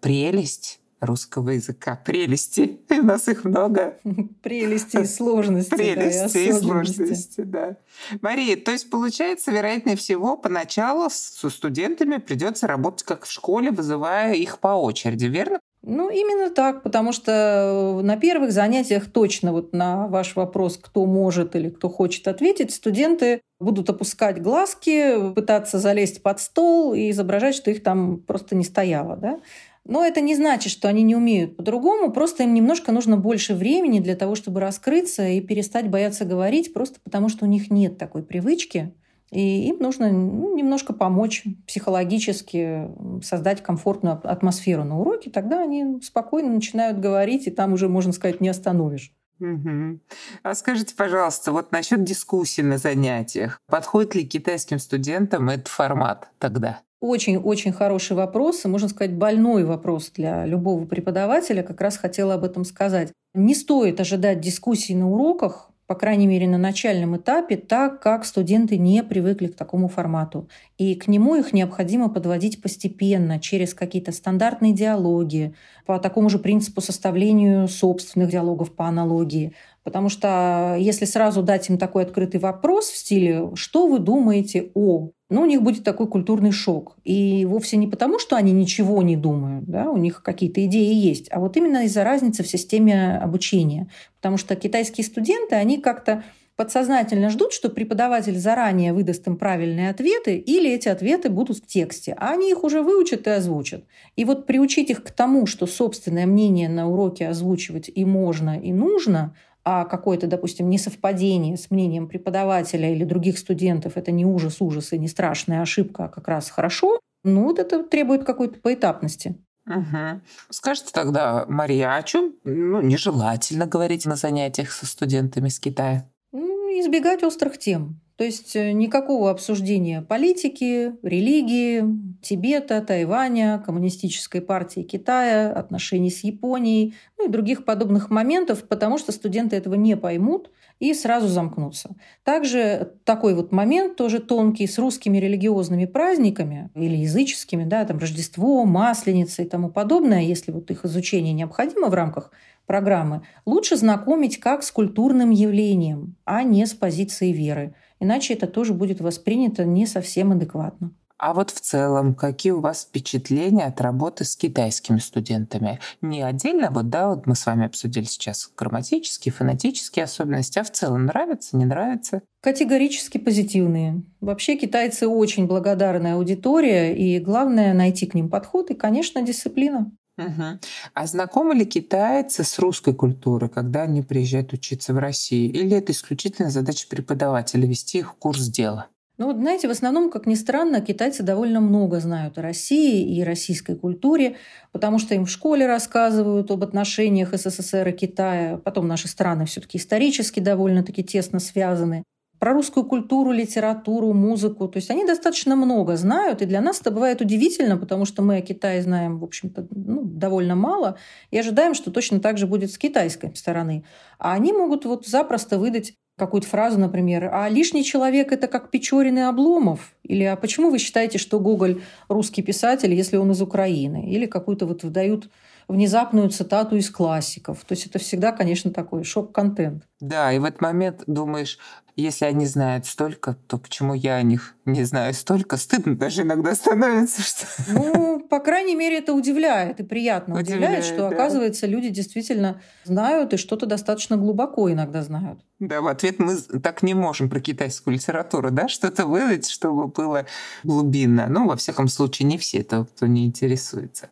прелесть 0.00 0.77
русского 1.00 1.50
языка. 1.50 2.00
Прелести. 2.04 2.80
У 2.90 3.02
нас 3.02 3.28
их 3.28 3.44
много. 3.44 3.98
Прелести 4.42 4.98
и 4.98 5.04
сложности. 5.04 5.70
Прелести 5.70 6.34
да, 6.34 6.40
и, 6.40 6.48
и 6.48 6.52
сложности, 6.52 7.40
да. 7.42 7.76
Мария, 8.20 8.56
то 8.56 8.70
есть 8.70 8.90
получается, 8.90 9.50
вероятнее 9.50 9.96
всего, 9.96 10.36
поначалу 10.36 11.08
с 11.10 11.48
студентами 11.48 12.18
придется 12.18 12.66
работать 12.66 13.04
как 13.04 13.24
в 13.24 13.30
школе, 13.30 13.70
вызывая 13.70 14.34
их 14.34 14.58
по 14.58 14.68
очереди, 14.68 15.26
верно? 15.26 15.60
Ну, 15.82 16.10
именно 16.10 16.50
так, 16.50 16.82
потому 16.82 17.12
что 17.12 18.00
на 18.02 18.16
первых 18.16 18.50
занятиях 18.50 19.10
точно 19.10 19.52
вот 19.52 19.72
на 19.72 20.08
ваш 20.08 20.34
вопрос, 20.34 20.76
кто 20.76 21.06
может 21.06 21.54
или 21.54 21.70
кто 21.70 21.88
хочет 21.88 22.26
ответить, 22.26 22.74
студенты 22.74 23.40
будут 23.60 23.88
опускать 23.88 24.42
глазки, 24.42 25.32
пытаться 25.34 25.78
залезть 25.78 26.22
под 26.22 26.40
стол 26.40 26.94
и 26.94 27.10
изображать, 27.10 27.54
что 27.54 27.70
их 27.70 27.82
там 27.82 28.18
просто 28.18 28.56
не 28.56 28.64
стояло. 28.64 29.16
Да? 29.16 29.40
Но 29.84 30.04
это 30.04 30.20
не 30.20 30.34
значит, 30.34 30.70
что 30.70 30.88
они 30.88 31.02
не 31.02 31.16
умеют 31.16 31.56
по-другому, 31.56 32.12
просто 32.12 32.42
им 32.42 32.54
немножко 32.54 32.92
нужно 32.92 33.16
больше 33.16 33.54
времени 33.54 34.00
для 34.00 34.16
того, 34.16 34.34
чтобы 34.34 34.60
раскрыться 34.60 35.26
и 35.26 35.40
перестать 35.40 35.88
бояться 35.88 36.24
говорить, 36.24 36.72
просто 36.72 37.00
потому 37.02 37.28
что 37.28 37.44
у 37.44 37.48
них 37.48 37.70
нет 37.70 37.98
такой 37.98 38.22
привычки. 38.22 38.92
И 39.30 39.68
им 39.68 39.78
нужно 39.80 40.10
ну, 40.10 40.56
немножко 40.56 40.92
помочь 40.92 41.44
психологически 41.66 42.88
создать 43.22 43.62
комфортную 43.62 44.20
атмосферу 44.24 44.84
на 44.84 44.98
уроке, 44.98 45.30
тогда 45.30 45.62
они 45.62 46.00
спокойно 46.02 46.50
начинают 46.50 46.98
говорить, 46.98 47.46
и 47.46 47.50
там 47.50 47.74
уже, 47.74 47.88
можно 47.88 48.12
сказать, 48.12 48.40
не 48.40 48.48
остановишь. 48.48 49.12
Угу. 49.40 50.00
А 50.42 50.54
скажите, 50.54 50.94
пожалуйста, 50.96 51.52
вот 51.52 51.72
насчет 51.72 52.02
дискуссий 52.02 52.62
на 52.62 52.78
занятиях. 52.78 53.60
Подходит 53.66 54.14
ли 54.14 54.26
китайским 54.26 54.78
студентам 54.78 55.48
этот 55.48 55.68
формат 55.68 56.30
тогда? 56.38 56.80
Очень-очень 57.00 57.72
хороший 57.72 58.16
вопрос, 58.16 58.64
и, 58.64 58.68
можно 58.68 58.88
сказать, 58.88 59.14
больной 59.14 59.64
вопрос 59.64 60.10
для 60.10 60.44
любого 60.46 60.84
преподавателя. 60.84 61.62
Как 61.62 61.80
раз 61.80 61.96
хотела 61.96 62.34
об 62.34 62.44
этом 62.44 62.64
сказать. 62.64 63.12
Не 63.34 63.54
стоит 63.54 64.00
ожидать 64.00 64.40
дискуссий 64.40 64.96
на 64.96 65.08
уроках, 65.08 65.70
по 65.86 65.94
крайней 65.94 66.26
мере, 66.26 66.48
на 66.48 66.58
начальном 66.58 67.16
этапе, 67.16 67.56
так 67.56 68.02
как 68.02 68.26
студенты 68.26 68.76
не 68.76 69.02
привыкли 69.02 69.46
к 69.46 69.56
такому 69.56 69.88
формату. 69.88 70.48
И 70.76 70.94
к 70.96 71.08
нему 71.08 71.36
их 71.36 71.52
необходимо 71.52 72.10
подводить 72.10 72.60
постепенно, 72.60 73.40
через 73.40 73.72
какие-то 73.74 74.12
стандартные 74.12 74.74
диалоги, 74.74 75.54
по 75.86 75.98
такому 75.98 76.28
же 76.28 76.38
принципу 76.38 76.80
составлению 76.80 77.68
собственных 77.68 78.30
диалогов 78.30 78.72
по 78.74 78.86
аналогии. 78.86 79.54
Потому 79.88 80.10
что 80.10 80.76
если 80.78 81.06
сразу 81.06 81.42
дать 81.42 81.70
им 81.70 81.78
такой 81.78 82.02
открытый 82.02 82.38
вопрос 82.38 82.90
в 82.90 82.96
стиле 82.98 83.50
«Что 83.54 83.86
вы 83.86 84.00
думаете 84.00 84.70
о?», 84.74 85.12
ну, 85.30 85.40
у 85.40 85.46
них 85.46 85.62
будет 85.62 85.82
такой 85.82 86.06
культурный 86.08 86.52
шок. 86.52 86.98
И 87.04 87.46
вовсе 87.46 87.78
не 87.78 87.86
потому, 87.86 88.18
что 88.18 88.36
они 88.36 88.52
ничего 88.52 89.02
не 89.02 89.16
думают, 89.16 89.64
да, 89.64 89.88
у 89.88 89.96
них 89.96 90.22
какие-то 90.22 90.62
идеи 90.66 90.92
есть, 90.92 91.28
а 91.30 91.40
вот 91.40 91.56
именно 91.56 91.84
из-за 91.84 92.04
разницы 92.04 92.42
в 92.42 92.48
системе 92.48 93.16
обучения. 93.16 93.88
Потому 94.20 94.36
что 94.36 94.56
китайские 94.56 95.06
студенты, 95.06 95.54
они 95.54 95.78
как-то 95.78 96.22
подсознательно 96.56 97.30
ждут, 97.30 97.54
что 97.54 97.70
преподаватель 97.70 98.36
заранее 98.36 98.92
выдаст 98.92 99.26
им 99.26 99.38
правильные 99.38 99.88
ответы, 99.88 100.36
или 100.36 100.70
эти 100.70 100.88
ответы 100.88 101.30
будут 101.30 101.58
в 101.58 101.66
тексте, 101.66 102.14
а 102.18 102.32
они 102.32 102.50
их 102.50 102.62
уже 102.62 102.82
выучат 102.82 103.26
и 103.26 103.30
озвучат. 103.30 103.84
И 104.16 104.26
вот 104.26 104.44
приучить 104.44 104.90
их 104.90 105.02
к 105.02 105.10
тому, 105.12 105.46
что 105.46 105.66
собственное 105.66 106.26
мнение 106.26 106.68
на 106.68 106.90
уроке 106.90 107.28
озвучивать 107.28 107.90
и 107.94 108.04
можно, 108.04 108.58
и 108.60 108.70
нужно– 108.74 109.34
а 109.70 109.84
какое-то, 109.84 110.26
допустим, 110.26 110.70
несовпадение 110.70 111.58
с 111.58 111.70
мнением 111.70 112.08
преподавателя 112.08 112.90
или 112.90 113.04
других 113.04 113.36
студентов, 113.36 113.98
это 113.98 114.10
не 114.10 114.24
ужас, 114.24 114.62
ужас 114.62 114.94
и 114.94 114.98
не 114.98 115.08
страшная 115.08 115.60
ошибка, 115.60 116.06
а 116.06 116.08
как 116.08 116.26
раз 116.26 116.48
хорошо, 116.48 117.00
ну 117.22 117.44
вот 117.44 117.58
это 117.58 117.84
требует 117.84 118.24
какой-то 118.24 118.58
поэтапности. 118.60 119.36
Угу. 119.66 120.22
Скажите 120.48 120.90
тогда, 120.94 121.44
Мария, 121.48 121.94
о 121.94 122.02
чем 122.02 122.32
ну, 122.44 122.80
нежелательно 122.80 123.66
говорить 123.66 124.06
на 124.06 124.16
занятиях 124.16 124.72
со 124.72 124.86
студентами 124.86 125.50
с 125.50 125.60
Китая? 125.60 126.08
Избегать 126.32 127.22
острых 127.22 127.58
тем. 127.58 128.00
То 128.18 128.24
есть 128.24 128.56
э, 128.56 128.72
никакого 128.72 129.30
обсуждения 129.30 130.02
политики, 130.02 130.92
религии, 131.04 131.84
Тибета, 132.20 132.80
Тайваня, 132.80 133.62
коммунистической 133.64 134.40
партии 134.40 134.80
Китая, 134.80 135.52
отношений 135.52 136.10
с 136.10 136.24
Японией, 136.24 136.96
ну 137.16 137.28
и 137.28 137.30
других 137.30 137.64
подобных 137.64 138.10
моментов, 138.10 138.66
потому 138.66 138.98
что 138.98 139.12
студенты 139.12 139.54
этого 139.54 139.74
не 139.74 139.96
поймут 139.96 140.50
и 140.80 140.94
сразу 140.94 141.28
замкнутся. 141.28 141.90
Также 142.24 142.94
такой 143.04 143.36
вот 143.36 143.52
момент 143.52 143.94
тоже 143.94 144.18
тонкий 144.18 144.66
с 144.66 144.78
русскими 144.78 145.18
религиозными 145.18 145.84
праздниками 145.84 146.70
или 146.74 146.96
языческими, 146.96 147.62
да, 147.62 147.84
там 147.84 147.98
Рождество, 147.98 148.64
Масленица 148.64 149.42
и 149.42 149.48
тому 149.48 149.70
подобное, 149.70 150.22
если 150.22 150.50
вот 150.50 150.68
их 150.72 150.84
изучение 150.84 151.32
необходимо 151.34 151.86
в 151.86 151.94
рамках 151.94 152.32
программы, 152.66 153.22
лучше 153.46 153.76
знакомить 153.76 154.38
как 154.38 154.62
с 154.62 154.70
культурным 154.70 155.30
явлением, 155.30 156.16
а 156.24 156.42
не 156.42 156.66
с 156.66 156.74
позицией 156.74 157.32
веры. 157.32 157.74
Иначе 158.00 158.34
это 158.34 158.46
тоже 158.46 158.74
будет 158.74 159.00
воспринято 159.00 159.64
не 159.64 159.86
совсем 159.86 160.32
адекватно. 160.32 160.92
А 161.18 161.34
вот 161.34 161.50
в 161.50 161.60
целом, 161.60 162.14
какие 162.14 162.52
у 162.52 162.60
вас 162.60 162.84
впечатления 162.84 163.64
от 163.64 163.80
работы 163.80 164.24
с 164.24 164.36
китайскими 164.36 164.98
студентами? 164.98 165.80
Не 166.00 166.22
отдельно, 166.22 166.70
вот 166.70 166.90
да, 166.90 167.08
вот 167.08 167.26
мы 167.26 167.34
с 167.34 167.44
вами 167.44 167.66
обсудили 167.66 168.04
сейчас 168.04 168.48
грамматические, 168.56 169.32
фонетические 169.32 170.04
особенности, 170.04 170.60
а 170.60 170.62
в 170.62 170.70
целом 170.70 171.06
нравится, 171.06 171.56
не 171.56 171.64
нравится? 171.64 172.22
Категорически 172.40 173.18
позитивные. 173.18 174.04
Вообще 174.20 174.54
китайцы 174.54 175.08
очень 175.08 175.48
благодарная 175.48 176.14
аудитория, 176.14 176.94
и 176.94 177.18
главное 177.18 177.74
найти 177.74 178.06
к 178.06 178.14
ним 178.14 178.30
подход 178.30 178.70
и, 178.70 178.74
конечно, 178.74 179.20
дисциплина. 179.20 179.90
Угу. 180.18 180.58
А 180.94 181.06
знакомы 181.06 181.54
ли 181.54 181.64
китайцы 181.64 182.42
с 182.42 182.58
русской 182.58 182.92
культурой, 182.92 183.48
когда 183.48 183.82
они 183.82 184.02
приезжают 184.02 184.52
учиться 184.52 184.92
в 184.92 184.98
Россию? 184.98 185.52
Или 185.52 185.76
это 185.76 185.92
исключительно 185.92 186.50
задача 186.50 186.88
преподавателя 186.88 187.66
вести 187.66 187.98
их 187.98 188.12
в 188.12 188.14
курс 188.16 188.48
дела? 188.48 188.88
Ну 189.16 189.26
вот, 189.26 189.36
знаете, 189.36 189.66
в 189.66 189.72
основном, 189.72 190.10
как 190.10 190.26
ни 190.26 190.34
странно, 190.36 190.80
китайцы 190.80 191.24
довольно 191.24 191.60
много 191.60 191.98
знают 191.98 192.38
о 192.38 192.42
России 192.42 193.16
и 193.16 193.24
российской 193.24 193.74
культуре, 193.74 194.36
потому 194.70 195.00
что 195.00 195.14
им 195.14 195.26
в 195.26 195.30
школе 195.30 195.66
рассказывают 195.66 196.52
об 196.52 196.62
отношениях 196.62 197.34
СССР 197.34 197.88
и 197.88 197.92
Китая. 197.92 198.58
Потом 198.58 198.86
наши 198.86 199.08
страны 199.08 199.46
все 199.46 199.60
таки 199.60 199.78
исторически 199.78 200.38
довольно-таки 200.38 201.02
тесно 201.02 201.40
связаны 201.40 202.04
про 202.38 202.52
русскую 202.52 202.84
культуру, 202.86 203.32
литературу, 203.32 204.12
музыку. 204.12 204.68
То 204.68 204.78
есть 204.78 204.90
они 204.90 205.04
достаточно 205.04 205.56
много 205.56 205.96
знают, 205.96 206.42
и 206.42 206.46
для 206.46 206.60
нас 206.60 206.80
это 206.80 206.90
бывает 206.90 207.20
удивительно, 207.20 207.76
потому 207.76 208.04
что 208.04 208.22
мы 208.22 208.36
о 208.36 208.42
Китае 208.42 208.82
знаем, 208.82 209.18
в 209.18 209.24
общем-то, 209.24 209.66
ну, 209.70 210.02
довольно 210.04 210.54
мало, 210.54 210.96
и 211.30 211.38
ожидаем, 211.38 211.74
что 211.74 211.90
точно 211.90 212.20
так 212.20 212.38
же 212.38 212.46
будет 212.46 212.70
с 212.70 212.78
китайской 212.78 213.34
стороны. 213.34 213.84
А 214.18 214.34
они 214.34 214.52
могут 214.52 214.84
вот 214.84 215.06
запросто 215.06 215.58
выдать 215.58 215.94
какую-то 216.16 216.48
фразу, 216.48 216.78
например, 216.78 217.30
«А 217.32 217.48
лишний 217.48 217.84
человек– 217.84 218.32
это 218.32 218.48
как 218.48 218.70
Печорин 218.70 219.18
и 219.18 219.22
Обломов?» 219.22 219.94
Или 220.02 220.24
«А 220.24 220.36
почему 220.36 220.70
вы 220.70 220.78
считаете, 220.78 221.18
что 221.18 221.38
Гоголь– 221.38 221.82
русский 222.08 222.42
писатель, 222.42 222.92
если 222.92 223.16
он 223.16 223.30
из 223.30 223.40
Украины?» 223.40 224.10
Или 224.10 224.26
какую-то 224.26 224.66
вот 224.66 224.82
выдают 224.82 225.30
внезапную 225.68 226.30
цитату 226.30 226.76
из 226.76 226.90
классиков. 226.90 227.64
То 227.64 227.72
есть 227.72 227.86
это 227.86 227.98
всегда, 227.98 228.32
конечно, 228.32 228.70
такой 228.70 229.04
шок-контент. 229.04 229.84
Да, 230.00 230.32
и 230.32 230.38
в 230.38 230.44
этот 230.44 230.62
момент 230.62 231.02
думаешь, 231.06 231.58
если 231.94 232.26
они 232.26 232.46
знают 232.46 232.86
столько, 232.86 233.36
то 233.48 233.58
почему 233.58 233.92
я 233.92 234.14
о 234.14 234.22
них 234.22 234.54
не 234.64 234.84
знаю 234.84 235.12
столько? 235.14 235.56
Стыдно 235.56 235.96
даже 235.96 236.22
иногда 236.22 236.54
становится. 236.54 237.22
Что... 237.22 237.46
Ну, 237.72 238.20
по 238.20 238.38
крайней 238.38 238.76
мере, 238.76 238.98
это 238.98 239.12
удивляет 239.12 239.80
и 239.80 239.82
приятно 239.82 240.38
удивляет, 240.38 240.78
удивляет 240.78 240.84
что, 240.84 240.96
да. 240.96 241.08
оказывается, 241.08 241.66
люди 241.66 241.88
действительно 241.88 242.62
знают 242.84 243.34
и 243.34 243.36
что-то 243.36 243.66
достаточно 243.66 244.16
глубоко 244.16 244.70
иногда 244.70 245.02
знают. 245.02 245.40
Да, 245.58 245.80
в 245.80 245.88
ответ 245.88 246.20
мы 246.20 246.36
так 246.36 246.84
не 246.84 246.94
можем 246.94 247.28
про 247.28 247.40
китайскую 247.40 247.94
литературу, 247.94 248.52
да, 248.52 248.68
что-то 248.68 249.06
выдать, 249.06 249.48
чтобы 249.48 249.88
было 249.88 250.24
глубинно. 250.62 251.26
Ну, 251.28 251.48
во 251.48 251.56
всяком 251.56 251.88
случае, 251.88 252.28
не 252.28 252.38
все, 252.38 252.62
то, 252.62 252.84
кто 252.84 253.08
не 253.08 253.26
интересуется. 253.26 254.10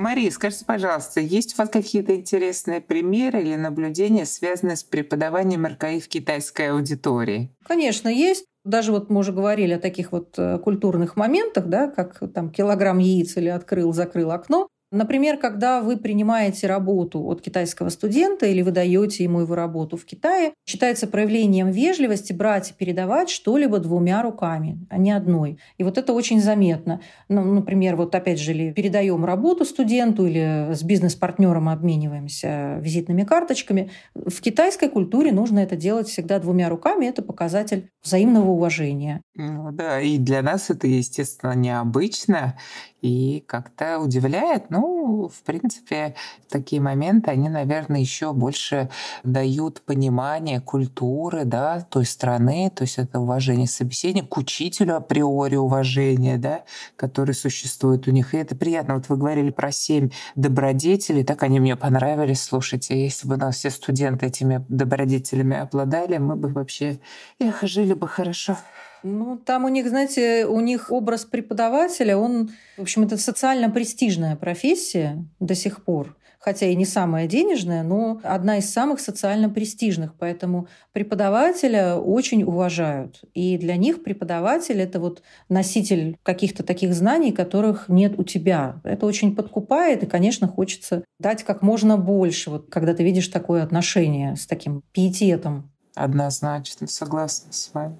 Мария, 0.00 0.30
скажите, 0.30 0.64
пожалуйста, 0.64 1.20
есть 1.20 1.52
у 1.52 1.58
вас 1.58 1.68
какие-то 1.68 2.16
интересные 2.16 2.80
примеры 2.80 3.42
или 3.42 3.54
наблюдения, 3.54 4.24
связанные 4.24 4.76
с 4.76 4.82
преподаванием 4.82 5.66
РКИ 5.66 6.00
в 6.00 6.08
китайской 6.08 6.70
аудитории? 6.70 7.50
Конечно, 7.66 8.08
есть. 8.08 8.46
Даже 8.64 8.92
вот 8.92 9.10
мы 9.10 9.20
уже 9.20 9.32
говорили 9.32 9.74
о 9.74 9.78
таких 9.78 10.12
вот 10.12 10.38
э, 10.38 10.58
культурных 10.58 11.16
моментах, 11.16 11.66
да, 11.66 11.86
как 11.86 12.18
там 12.32 12.50
килограмм 12.50 12.96
яиц 12.96 13.36
или 13.36 13.48
открыл, 13.48 13.92
закрыл 13.92 14.30
окно. 14.30 14.68
Например, 14.92 15.36
когда 15.36 15.82
вы 15.82 15.96
принимаете 15.96 16.66
работу 16.66 17.24
от 17.24 17.40
китайского 17.40 17.90
студента 17.90 18.46
или 18.46 18.62
вы 18.62 18.72
даете 18.72 19.22
ему 19.22 19.40
его 19.40 19.54
работу 19.54 19.96
в 19.96 20.04
Китае, 20.04 20.52
считается 20.66 21.06
проявлением 21.06 21.70
вежливости 21.70 22.32
брать 22.32 22.70
и 22.70 22.74
передавать 22.74 23.30
что-либо 23.30 23.78
двумя 23.78 24.20
руками, 24.22 24.84
а 24.90 24.98
не 24.98 25.12
одной. 25.12 25.58
И 25.78 25.84
вот 25.84 25.96
это 25.96 26.12
очень 26.12 26.40
заметно. 26.40 27.00
Ну, 27.28 27.42
например, 27.42 27.94
вот 27.94 28.14
опять 28.16 28.40
же, 28.40 28.50
или 28.50 28.72
передаем 28.72 29.24
работу 29.24 29.64
студенту 29.64 30.26
или 30.26 30.72
с 30.72 30.82
бизнес-партнером 30.82 31.68
обмениваемся 31.68 32.78
визитными 32.80 33.22
карточками. 33.22 33.90
В 34.14 34.40
китайской 34.40 34.88
культуре 34.88 35.30
нужно 35.30 35.60
это 35.60 35.76
делать 35.76 36.08
всегда 36.08 36.40
двумя 36.40 36.68
руками. 36.68 37.06
Это 37.06 37.22
показатель 37.22 37.90
взаимного 38.02 38.50
уважения. 38.50 39.22
Ну 39.36 39.70
да, 39.70 40.00
и 40.00 40.18
для 40.18 40.42
нас 40.42 40.68
это, 40.68 40.88
естественно, 40.88 41.54
необычно 41.54 42.56
и 43.02 43.42
как-то 43.46 43.98
удивляет. 43.98 44.70
Ну, 44.70 45.28
в 45.28 45.42
принципе, 45.42 46.14
такие 46.48 46.80
моменты, 46.80 47.30
они, 47.30 47.48
наверное, 47.48 48.00
еще 48.00 48.32
больше 48.32 48.90
дают 49.24 49.82
понимание 49.82 50.60
культуры, 50.60 51.44
да, 51.44 51.80
той 51.80 52.04
страны, 52.04 52.70
то 52.74 52.82
есть 52.82 52.98
это 52.98 53.20
уважение 53.20 53.66
собеседника 53.66 54.28
к 54.28 54.36
учителю 54.36 54.96
априори 54.96 55.56
уважение, 55.56 56.38
да, 56.38 56.64
который 56.96 57.34
существует 57.34 58.06
у 58.06 58.10
них. 58.10 58.34
И 58.34 58.38
это 58.38 58.54
приятно. 58.54 58.94
Вот 58.94 59.08
вы 59.08 59.16
говорили 59.16 59.50
про 59.50 59.72
семь 59.72 60.10
добродетелей, 60.34 61.24
так 61.24 61.42
они 61.42 61.60
мне 61.60 61.76
понравились. 61.76 62.42
Слушайте, 62.42 63.02
если 63.02 63.26
бы 63.26 63.34
у 63.34 63.38
нас 63.38 63.56
все 63.56 63.70
студенты 63.70 64.26
этими 64.26 64.64
добродетелями 64.68 65.56
обладали, 65.56 66.18
мы 66.18 66.36
бы 66.36 66.48
вообще, 66.48 67.00
эх, 67.38 67.62
жили 67.62 67.94
бы 67.94 68.08
хорошо. 68.08 68.56
Ну, 69.02 69.38
там 69.38 69.64
у 69.64 69.68
них, 69.68 69.88
знаете, 69.88 70.46
у 70.46 70.60
них 70.60 70.90
образ 70.92 71.24
преподавателя, 71.24 72.16
он, 72.16 72.50
в 72.76 72.82
общем, 72.82 73.02
это 73.04 73.16
социально 73.16 73.70
престижная 73.70 74.36
профессия 74.36 75.24
до 75.38 75.54
сих 75.54 75.84
пор 75.84 76.16
хотя 76.40 76.66
и 76.66 76.74
не 76.74 76.86
самая 76.86 77.26
денежная, 77.26 77.82
но 77.82 78.20
одна 78.24 78.58
из 78.58 78.72
самых 78.72 79.00
социально 79.00 79.48
престижных. 79.48 80.14
Поэтому 80.18 80.68
преподавателя 80.92 81.96
очень 81.96 82.42
уважают. 82.42 83.20
И 83.34 83.58
для 83.58 83.76
них 83.76 84.02
преподаватель— 84.02 84.80
это 84.80 84.98
вот 84.98 85.22
носитель 85.48 86.16
каких-то 86.22 86.62
таких 86.62 86.94
знаний, 86.94 87.32
которых 87.32 87.88
нет 87.88 88.18
у 88.18 88.24
тебя. 88.24 88.80
Это 88.84 89.06
очень 89.06 89.36
подкупает, 89.36 90.02
и, 90.02 90.06
конечно, 90.06 90.48
хочется 90.48 91.04
дать 91.18 91.44
как 91.44 91.62
можно 91.62 91.98
больше, 91.98 92.50
вот, 92.50 92.70
когда 92.70 92.94
ты 92.94 93.04
видишь 93.04 93.28
такое 93.28 93.62
отношение 93.62 94.34
с 94.36 94.46
таким 94.46 94.82
пиететом. 94.92 95.70
Однозначно, 95.94 96.86
согласна 96.86 97.52
с 97.52 97.70
вами 97.74 97.98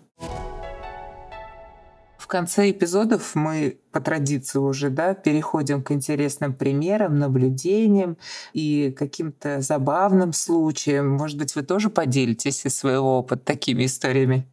конце 2.27 2.71
эпизодов 2.71 3.35
мы 3.35 3.79
по 3.93 4.01
традиции 4.01 4.59
уже 4.59 4.91
да, 4.91 5.15
переходим 5.15 5.83
к 5.83 5.93
интересным 5.93 6.55
примерам, 6.55 7.19
наблюдениям 7.19 8.17
и 8.53 8.95
каким-то 8.97 9.61
забавным 9.61 10.33
случаям. 10.33 11.11
Может 11.11 11.39
быть, 11.39 11.55
вы 11.55 11.63
тоже 11.63 11.91
поделитесь 11.91 12.65
из 12.67 12.77
своего 12.77 13.19
опыта 13.19 13.45
такими 13.45 13.87
историями? 13.87 14.47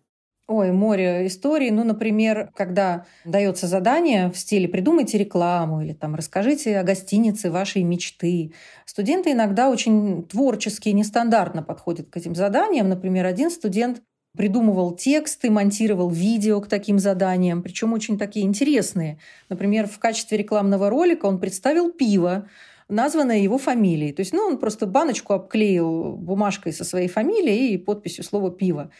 Ой, 0.49 0.71
море 0.71 1.27
историй. 1.27 1.71
Ну, 1.71 1.83
например, 1.83 2.51
когда 2.55 3.05
дается 3.25 3.67
задание 3.67 4.31
в 4.31 4.37
стиле 4.37 4.69
«придумайте 4.69 5.17
рекламу» 5.17 5.81
или 5.81 5.91
там 5.91 6.15
«расскажите 6.15 6.79
о 6.79 6.83
гостинице 6.83 7.51
вашей 7.51 7.83
мечты». 7.83 8.53
Студенты 8.85 9.33
иногда 9.33 9.69
очень 9.69 10.25
творчески 10.25 10.87
и 10.87 10.93
нестандартно 10.93 11.63
подходят 11.63 12.09
к 12.09 12.15
этим 12.15 12.33
заданиям. 12.33 12.87
Например, 12.87 13.25
один 13.25 13.51
студент 13.51 14.01
придумывал 14.37 14.95
тексты, 14.95 15.49
монтировал 15.49 16.09
видео 16.09 16.61
к 16.61 16.67
таким 16.67 16.99
заданиям, 16.99 17.61
причем 17.61 17.91
очень 17.91 18.17
такие 18.17 18.45
интересные. 18.45 19.17
Например, 19.49 19.87
в 19.87 19.99
качестве 19.99 20.37
рекламного 20.37 20.89
ролика 20.89 21.25
он 21.25 21.39
представил 21.39 21.91
пиво, 21.91 22.47
названное 22.87 23.39
его 23.39 23.57
фамилией. 23.57 24.13
То 24.13 24.21
есть, 24.21 24.33
ну, 24.33 24.43
он 24.43 24.57
просто 24.57 24.85
баночку 24.85 25.33
обклеил 25.33 26.13
бумажкой 26.13 26.71
со 26.71 26.85
своей 26.85 27.09
фамилией 27.09 27.73
и 27.73 27.77
подписью 27.77 28.23
слова 28.23 28.51
«пиво». 28.51 28.91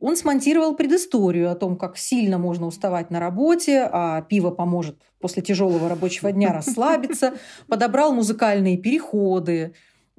Он 0.00 0.16
смонтировал 0.16 0.74
предысторию 0.74 1.50
о 1.50 1.54
том, 1.54 1.76
как 1.76 1.96
сильно 1.96 2.36
можно 2.36 2.66
уставать 2.66 3.10
на 3.10 3.20
работе, 3.20 3.88
а 3.90 4.22
пиво 4.22 4.50
поможет 4.50 4.96
после 5.18 5.42
тяжелого 5.42 5.88
рабочего 5.88 6.30
дня 6.32 6.52
расслабиться, 6.52 7.34
подобрал 7.68 8.12
музыкальные 8.12 8.76
переходы, 8.76 9.72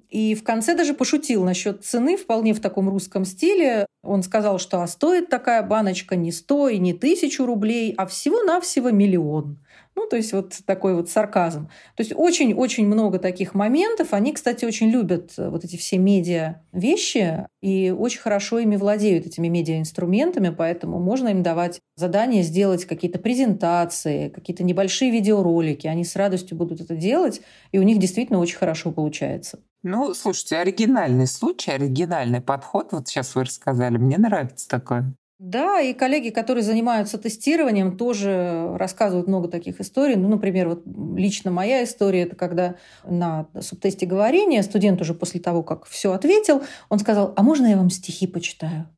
и 0.09 0.35
в 0.35 0.43
конце 0.43 0.75
даже 0.75 0.93
пошутил 0.93 1.43
насчет 1.43 1.83
цены, 1.83 2.17
вполне 2.17 2.53
в 2.53 2.59
таком 2.59 2.89
русском 2.89 3.25
стиле. 3.25 3.85
Он 4.03 4.23
сказал, 4.23 4.59
что 4.59 4.81
а 4.81 4.87
стоит 4.87 5.29
такая 5.29 5.63
баночка 5.63 6.15
не 6.15 6.31
сто 6.31 6.69
и 6.69 6.77
не 6.77 6.93
тысячу 6.93 7.45
рублей, 7.45 7.93
а 7.97 8.05
всего-навсего 8.05 8.91
миллион. 8.91 9.59
Ну, 9.95 10.07
то 10.07 10.17
есть 10.17 10.33
вот 10.33 10.57
такой 10.65 10.93
вот 10.93 11.09
сарказм. 11.09 11.67
То 11.95 12.01
есть 12.01 12.11
очень-очень 12.13 12.85
много 12.85 13.17
таких 13.17 13.53
моментов. 13.53 14.09
Они, 14.11 14.33
кстати, 14.33 14.65
очень 14.65 14.89
любят 14.89 15.31
э, 15.37 15.49
вот 15.49 15.63
эти 15.63 15.77
все 15.77 15.97
медиа 15.97 16.61
вещи 16.73 17.47
и 17.61 17.95
очень 17.97 18.19
хорошо 18.19 18.59
ими 18.59 18.75
владеют, 18.75 19.25
этими 19.25 19.47
медиа-инструментами, 19.47 20.49
поэтому 20.49 20.99
можно 20.99 21.29
им 21.29 21.43
давать 21.43 21.79
задание 21.95 22.43
сделать 22.43 22.83
какие-то 22.83 23.19
презентации, 23.19 24.27
какие-то 24.29 24.63
небольшие 24.63 25.11
видеоролики. 25.11 25.87
Они 25.87 26.03
с 26.03 26.17
радостью 26.17 26.57
будут 26.57 26.81
это 26.81 26.95
делать, 26.95 27.41
и 27.71 27.79
у 27.79 27.83
них 27.83 27.97
действительно 27.97 28.39
очень 28.39 28.57
хорошо 28.57 28.91
получается. 28.91 29.59
Ну, 29.87 30.15
слушайте, 30.15 30.57
оригинальный 30.57 31.27
случай, 31.27 31.69
оригинальный 31.69 32.41
подход. 32.41 32.87
Вот 32.91 33.07
сейчас 33.07 33.35
вы 33.35 33.43
рассказали. 33.43 33.99
Мне 33.99 34.17
нравится 34.17 34.67
такое. 34.67 35.13
Да, 35.37 35.79
и 35.79 35.93
коллеги, 35.93 36.29
которые 36.29 36.63
занимаются 36.63 37.19
тестированием, 37.19 37.95
тоже 37.95 38.75
рассказывают 38.79 39.27
много 39.27 39.47
таких 39.47 39.79
историй. 39.79 40.15
Ну, 40.15 40.27
например, 40.27 40.69
вот 40.69 40.83
лично 41.15 41.51
моя 41.51 41.83
история, 41.83 42.23
это 42.23 42.35
когда 42.35 42.77
на 43.03 43.47
субтесте 43.61 44.07
говорения 44.07 44.63
студент 44.63 45.01
уже 45.01 45.13
после 45.13 45.39
того, 45.39 45.61
как 45.61 45.85
все 45.85 46.13
ответил, 46.13 46.63
он 46.89 46.97
сказал, 46.97 47.33
а 47.35 47.43
можно 47.43 47.67
я 47.67 47.77
вам 47.77 47.91
стихи 47.91 48.25
почитаю? 48.25 48.89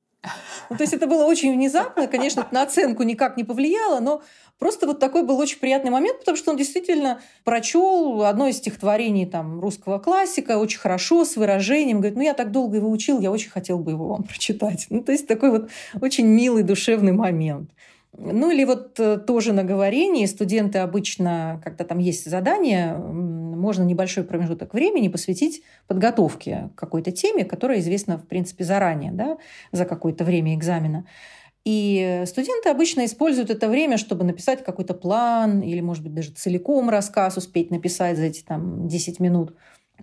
Ну, 0.69 0.77
то 0.77 0.83
есть 0.83 0.93
это 0.93 1.07
было 1.07 1.25
очень 1.25 1.53
внезапно, 1.53 2.07
конечно, 2.07 2.47
на 2.51 2.63
оценку 2.63 3.03
никак 3.03 3.37
не 3.37 3.43
повлияло, 3.43 3.99
но 3.99 4.21
Просто 4.59 4.87
вот 4.87 4.99
такой 4.99 5.23
был 5.23 5.37
очень 5.37 5.59
приятный 5.59 5.91
момент, 5.91 6.19
потому 6.19 6.35
что 6.35 6.49
он 6.49 6.57
действительно 6.57 7.21
прочел 7.43 8.23
одно 8.23 8.47
из 8.47 8.57
стихотворений 8.57 9.27
там, 9.27 9.59
русского 9.59 9.99
классика 9.99 10.57
очень 10.57 10.79
хорошо, 10.79 11.25
с 11.25 11.35
выражением. 11.35 11.97
Говорит, 11.97 12.17
ну 12.17 12.23
я 12.23 12.33
так 12.33 12.51
долго 12.51 12.77
его 12.77 12.89
учил, 12.89 13.19
я 13.19 13.31
очень 13.31 13.51
хотел 13.51 13.77
бы 13.77 13.91
его 13.91 14.07
вам 14.07 14.23
прочитать. 14.23 14.87
Ну, 14.89 15.03
то 15.03 15.11
есть 15.11 15.27
такой 15.27 15.51
вот 15.51 15.69
очень 16.01 16.25
милый, 16.25 16.63
душевный 16.63 17.11
момент. 17.11 17.69
Ну 18.17 18.49
или 18.49 18.63
вот 18.63 18.99
э, 18.99 19.17
тоже 19.17 19.53
на 19.53 19.63
говорении 19.63 20.25
студенты 20.25 20.79
обычно, 20.79 21.61
когда 21.63 21.83
там 21.83 21.99
есть 21.99 22.27
задание, 22.27 22.95
можно 23.67 23.83
небольшой 23.83 24.23
промежуток 24.23 24.73
времени 24.73 25.09
посвятить 25.09 25.61
подготовке 25.87 26.69
какой-то 26.75 27.11
теме, 27.11 27.43
которая 27.43 27.79
известна, 27.79 28.17
в 28.17 28.25
принципе, 28.25 28.63
заранее, 28.63 29.11
да, 29.11 29.37
за 29.73 29.83
какое-то 29.83 30.23
время 30.23 30.55
экзамена. 30.55 31.05
И 31.65 32.23
студенты 32.27 32.69
обычно 32.69 33.03
используют 33.03 33.49
это 33.49 33.67
время, 33.67 33.97
чтобы 33.97 34.23
написать 34.23 34.63
какой-то 34.63 34.93
план 34.93 35.59
или, 35.59 35.81
может 35.81 36.01
быть, 36.01 36.13
даже 36.13 36.31
целиком 36.31 36.89
рассказ 36.89 37.35
успеть 37.35 37.69
написать 37.69 38.15
за 38.15 38.23
эти 38.23 38.41
там 38.41 38.87
10 38.87 39.19
минут. 39.19 39.53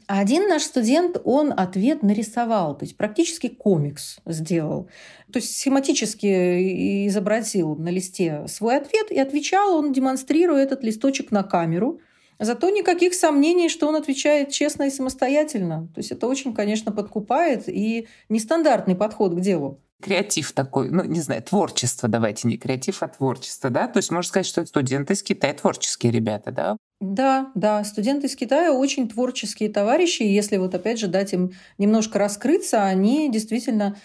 А 0.07 0.21
один 0.21 0.47
наш 0.47 0.63
студент, 0.65 1.17
он 1.25 1.55
ответ 1.57 2.03
нарисовал, 2.03 2.77
то 2.77 2.85
есть 2.85 2.99
практически 2.99 3.49
комикс 3.49 4.19
сделал. 4.27 4.89
То 5.33 5.39
есть 5.39 5.59
схематически 5.59 7.07
изобразил 7.07 7.77
на 7.77 7.89
листе 7.89 8.47
свой 8.47 8.77
ответ 8.77 9.11
и 9.11 9.19
отвечал 9.19 9.75
он, 9.75 9.95
демонстрируя 9.95 10.63
этот 10.63 10.85
листочек 10.85 11.31
на 11.31 11.45
камеру. 11.45 12.01
Зато 12.45 12.71
никаких 12.71 13.15
сомнений, 13.15 13.69
что 13.69 13.89
он 13.89 13.97
отвечает 13.97 14.51
честно 14.51 14.85
и 14.85 14.91
самостоятельно. 14.91 15.89
То 15.95 16.01
есть 16.01 16.13
это 16.13 16.27
очень, 16.27 16.55
конечно, 16.55 16.93
подкупает 16.93 17.69
и 17.69 18.07
нестандартный 18.29 18.95
подход 18.95 19.35
к 19.35 19.41
делу 19.41 19.81
креатив 20.05 20.53
такой, 20.53 20.91
ну, 20.91 21.03
не 21.05 21.21
знаю, 21.21 21.43
творчество, 21.43 22.09
давайте, 22.09 22.47
не 22.47 22.59
креатив, 22.59 23.03
а 23.03 23.09
творчество, 23.09 23.71
да? 23.71 23.89
То 23.89 23.99
есть 23.99 24.11
можно 24.11 24.29
сказать, 24.29 24.47
что 24.47 24.65
студенты 24.67 25.15
из 25.15 25.23
Китая 25.23 25.55
творческие 25.55 26.13
ребята, 26.13 26.53
да? 26.53 26.77
Да, 27.01 27.51
да, 27.55 27.83
студенты 27.85 28.27
из 28.27 28.37
Китая 28.37 28.73
очень 28.73 29.09
творческие 29.09 29.71
товарищи, 29.71 30.23
и 30.23 30.33
если 30.33 30.59
вот 30.59 30.75
опять 30.75 30.99
же 30.99 31.07
дать 31.07 31.33
им 31.33 31.53
немножко 31.79 32.19
раскрыться, 32.19 32.85
они 32.85 33.31
действительно 33.31 33.97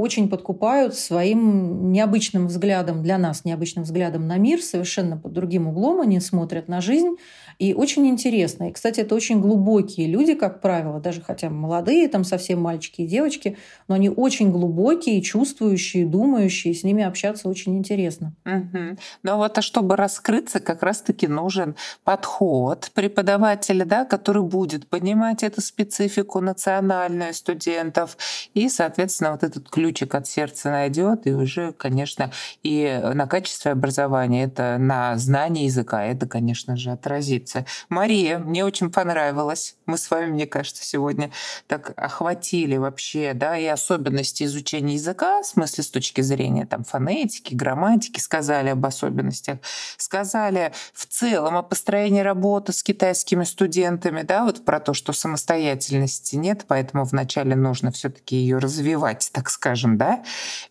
очень 0.00 0.28
подкупают 0.28 0.94
своим 0.94 1.92
необычным 1.92 2.46
взглядом, 2.46 3.02
для 3.02 3.18
нас 3.18 3.44
необычным 3.44 3.84
взглядом 3.84 4.26
на 4.26 4.38
мир, 4.38 4.62
совершенно 4.62 5.16
под 5.16 5.32
другим 5.32 5.68
углом 5.68 6.00
они 6.00 6.20
смотрят 6.20 6.68
на 6.68 6.80
жизнь, 6.80 7.16
и 7.58 7.74
очень 7.74 8.06
интересно. 8.08 8.70
И, 8.70 8.72
кстати, 8.72 9.00
это 9.00 9.14
очень 9.14 9.40
глубокие 9.40 10.06
люди, 10.06 10.34
как 10.34 10.62
правило, 10.62 10.98
даже 10.98 11.20
хотя 11.20 11.50
молодые, 11.50 12.08
там 12.08 12.24
совсем 12.24 12.60
мальчики 12.62 13.02
и 13.02 13.06
девочки, 13.06 13.58
но 13.86 13.94
они 13.94 14.08
очень 14.08 14.50
глубокие, 14.50 15.20
чувствующие, 15.20 16.06
думающие, 16.06 16.72
с 16.72 16.84
ними 16.84 17.04
общаться 17.04 17.48
очень 17.48 17.76
интересно. 17.76 18.34
Угу. 18.46 18.98
Ну 19.22 19.36
вот, 19.36 19.58
а 19.58 19.62
чтобы 19.62 19.96
раскрыться, 19.96 20.60
как 20.60 20.82
раз-таки 20.82 21.26
нужен 21.28 21.76
подход 22.02 22.90
преподавателя, 22.94 23.84
да, 23.84 24.04
который 24.06 24.42
будет 24.42 24.88
понимать 24.88 25.42
эту 25.42 25.60
специфику 25.60 26.40
национальную 26.40 27.34
студентов, 27.34 28.16
и, 28.54 28.70
соответственно, 28.70 29.32
вот 29.32 29.42
этот 29.42 29.68
ключик 29.90 30.14
от 30.14 30.28
сердца 30.28 30.70
найдет, 30.70 31.26
и 31.26 31.32
уже, 31.32 31.72
конечно, 31.72 32.30
и 32.62 33.00
на 33.14 33.26
качестве 33.26 33.72
образования, 33.72 34.44
это 34.44 34.76
на 34.78 35.16
знание 35.16 35.64
языка, 35.64 36.04
это, 36.04 36.26
конечно 36.26 36.76
же, 36.76 36.92
отразится. 36.92 37.66
Мария, 37.88 38.38
мне 38.38 38.64
очень 38.64 38.90
понравилось. 38.90 39.74
Мы 39.86 39.98
с 39.98 40.08
вами, 40.10 40.30
мне 40.30 40.46
кажется, 40.46 40.84
сегодня 40.84 41.32
так 41.66 41.92
охватили 41.96 42.76
вообще, 42.76 43.32
да, 43.34 43.58
и 43.58 43.66
особенности 43.66 44.44
изучения 44.44 44.94
языка, 44.94 45.42
в 45.42 45.46
смысле 45.46 45.82
с 45.82 45.90
точки 45.90 46.20
зрения 46.20 46.66
там 46.66 46.84
фонетики, 46.84 47.54
грамматики, 47.54 48.20
сказали 48.20 48.68
об 48.68 48.86
особенностях, 48.86 49.58
сказали 49.96 50.72
в 50.94 51.06
целом 51.06 51.56
о 51.56 51.62
построении 51.62 52.20
работы 52.20 52.72
с 52.72 52.84
китайскими 52.84 53.42
студентами, 53.42 54.22
да, 54.22 54.44
вот 54.44 54.64
про 54.64 54.78
то, 54.78 54.94
что 54.94 55.12
самостоятельности 55.12 56.36
нет, 56.36 56.66
поэтому 56.68 57.04
вначале 57.04 57.56
нужно 57.56 57.90
все-таки 57.90 58.36
ее 58.36 58.58
развивать, 58.58 59.30
так 59.32 59.50
скажем, 59.50 59.79
да, 59.86 60.22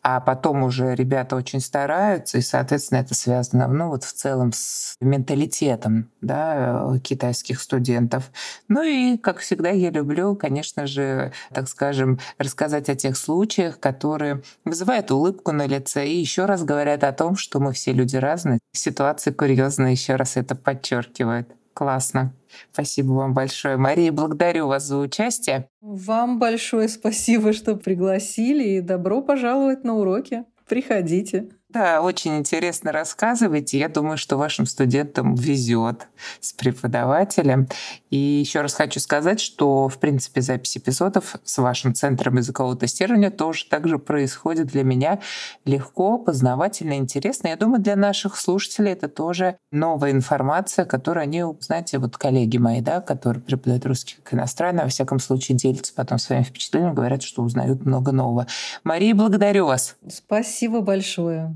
а 0.02 0.19
потом 0.19 0.63
уже 0.63 0.95
ребята 0.95 1.36
очень 1.36 1.60
стараются, 1.60 2.38
и, 2.38 2.41
соответственно, 2.41 3.00
это 3.00 3.13
связано, 3.13 3.67
ну, 3.67 3.89
вот 3.89 4.04
в 4.04 4.13
целом 4.13 4.52
с 4.54 4.95
менталитетом, 5.02 6.10
да, 6.22 6.93
китайских 7.04 7.62
студентов. 7.62 8.32
Ну 8.67 8.84
и, 8.84 9.17
как 9.17 9.39
всегда, 9.39 9.69
я 9.69 9.91
люблю, 9.91 10.36
конечно 10.36 10.88
же, 10.88 11.32
так 11.54 11.67
скажем, 11.67 12.19
рассказать 12.38 12.89
о 12.89 12.95
тех 12.95 13.17
случаях, 13.17 13.80
которые 13.80 14.41
вызывают 14.65 15.12
улыбку 15.12 15.52
на 15.52 15.65
лице 15.67 16.08
и 16.08 16.19
еще 16.19 16.45
раз 16.45 16.63
говорят 16.63 17.04
о 17.04 17.13
том, 17.13 17.36
что 17.36 17.60
мы 17.60 17.74
все 17.74 17.93
люди 17.93 18.17
разные. 18.17 18.60
Ситуации 18.74 19.32
курьезные 19.32 19.93
еще 19.93 20.15
раз 20.15 20.38
это 20.38 20.56
подчеркивает. 20.56 21.50
Классно. 21.74 22.34
Спасибо 22.71 23.13
вам 23.13 23.33
большое. 23.33 23.77
Мария, 23.77 24.12
благодарю 24.12 24.67
вас 24.67 24.85
за 24.85 24.97
участие. 24.97 25.69
Вам 25.81 26.39
большое 26.39 26.89
спасибо, 26.89 27.53
что 27.53 27.75
пригласили, 27.75 28.77
и 28.77 28.81
добро 28.81 29.21
пожаловать 29.21 29.83
на 29.83 29.95
уроки. 29.95 30.45
Приходите. 30.67 31.49
Да, 31.69 32.01
очень 32.01 32.36
интересно 32.39 32.91
рассказываете. 32.91 33.77
Я 33.77 33.89
думаю, 33.89 34.17
что 34.17 34.38
вашим 34.38 34.65
студентам 34.65 35.36
везет 35.36 36.08
с 36.39 36.51
преподавателем. 36.51 37.67
И 38.10 38.17
еще 38.17 38.62
раз 38.62 38.73
хочу 38.73 38.99
сказать, 38.99 39.39
что, 39.39 39.88
в 39.88 39.99
принципе, 39.99 40.41
запись 40.41 40.77
эпизодов 40.77 41.36
с 41.43 41.60
вашим 41.60 41.93
центром 41.93 42.38
языкового 42.38 42.75
тестирования 42.75 43.29
тоже 43.29 43.65
также 43.65 43.99
происходит 43.99 44.65
для 44.65 44.84
меня 44.84 45.19
легко, 45.63 46.17
познавательно, 46.17 46.93
интересно. 46.93 47.49
Я 47.49 47.55
думаю, 47.55 47.84
для 47.84 47.95
наших 47.95 48.38
слушателей 48.38 48.93
это 48.93 49.08
тоже 49.08 49.55
новая 49.71 50.10
информация, 50.10 50.86
которую 50.86 51.21
они, 51.21 51.43
знаете, 51.60 51.99
вот 51.99 52.17
коллеги 52.17 52.58
мои, 52.58 52.82
да, 52.82 52.99
которые 52.99 53.43
преподают 53.43 53.86
русский 53.86 54.15
как 54.15 54.34
иностранный, 54.34 54.86
во 54.86 54.89
всяком 54.89 55.19
случае 55.19 55.55
делятся 55.55 55.93
потом 55.93 56.17
своими 56.17 56.43
впечатлениями, 56.43 56.95
говорят, 56.95 57.21
что 57.21 57.43
узнают 57.43 57.86
много 57.86 58.12
нового. 58.12 58.47
Мария, 58.84 59.13
благодарю 59.13 59.67
вас. 59.67 59.97
Спасибо 60.08 60.82
большое. 60.82 61.55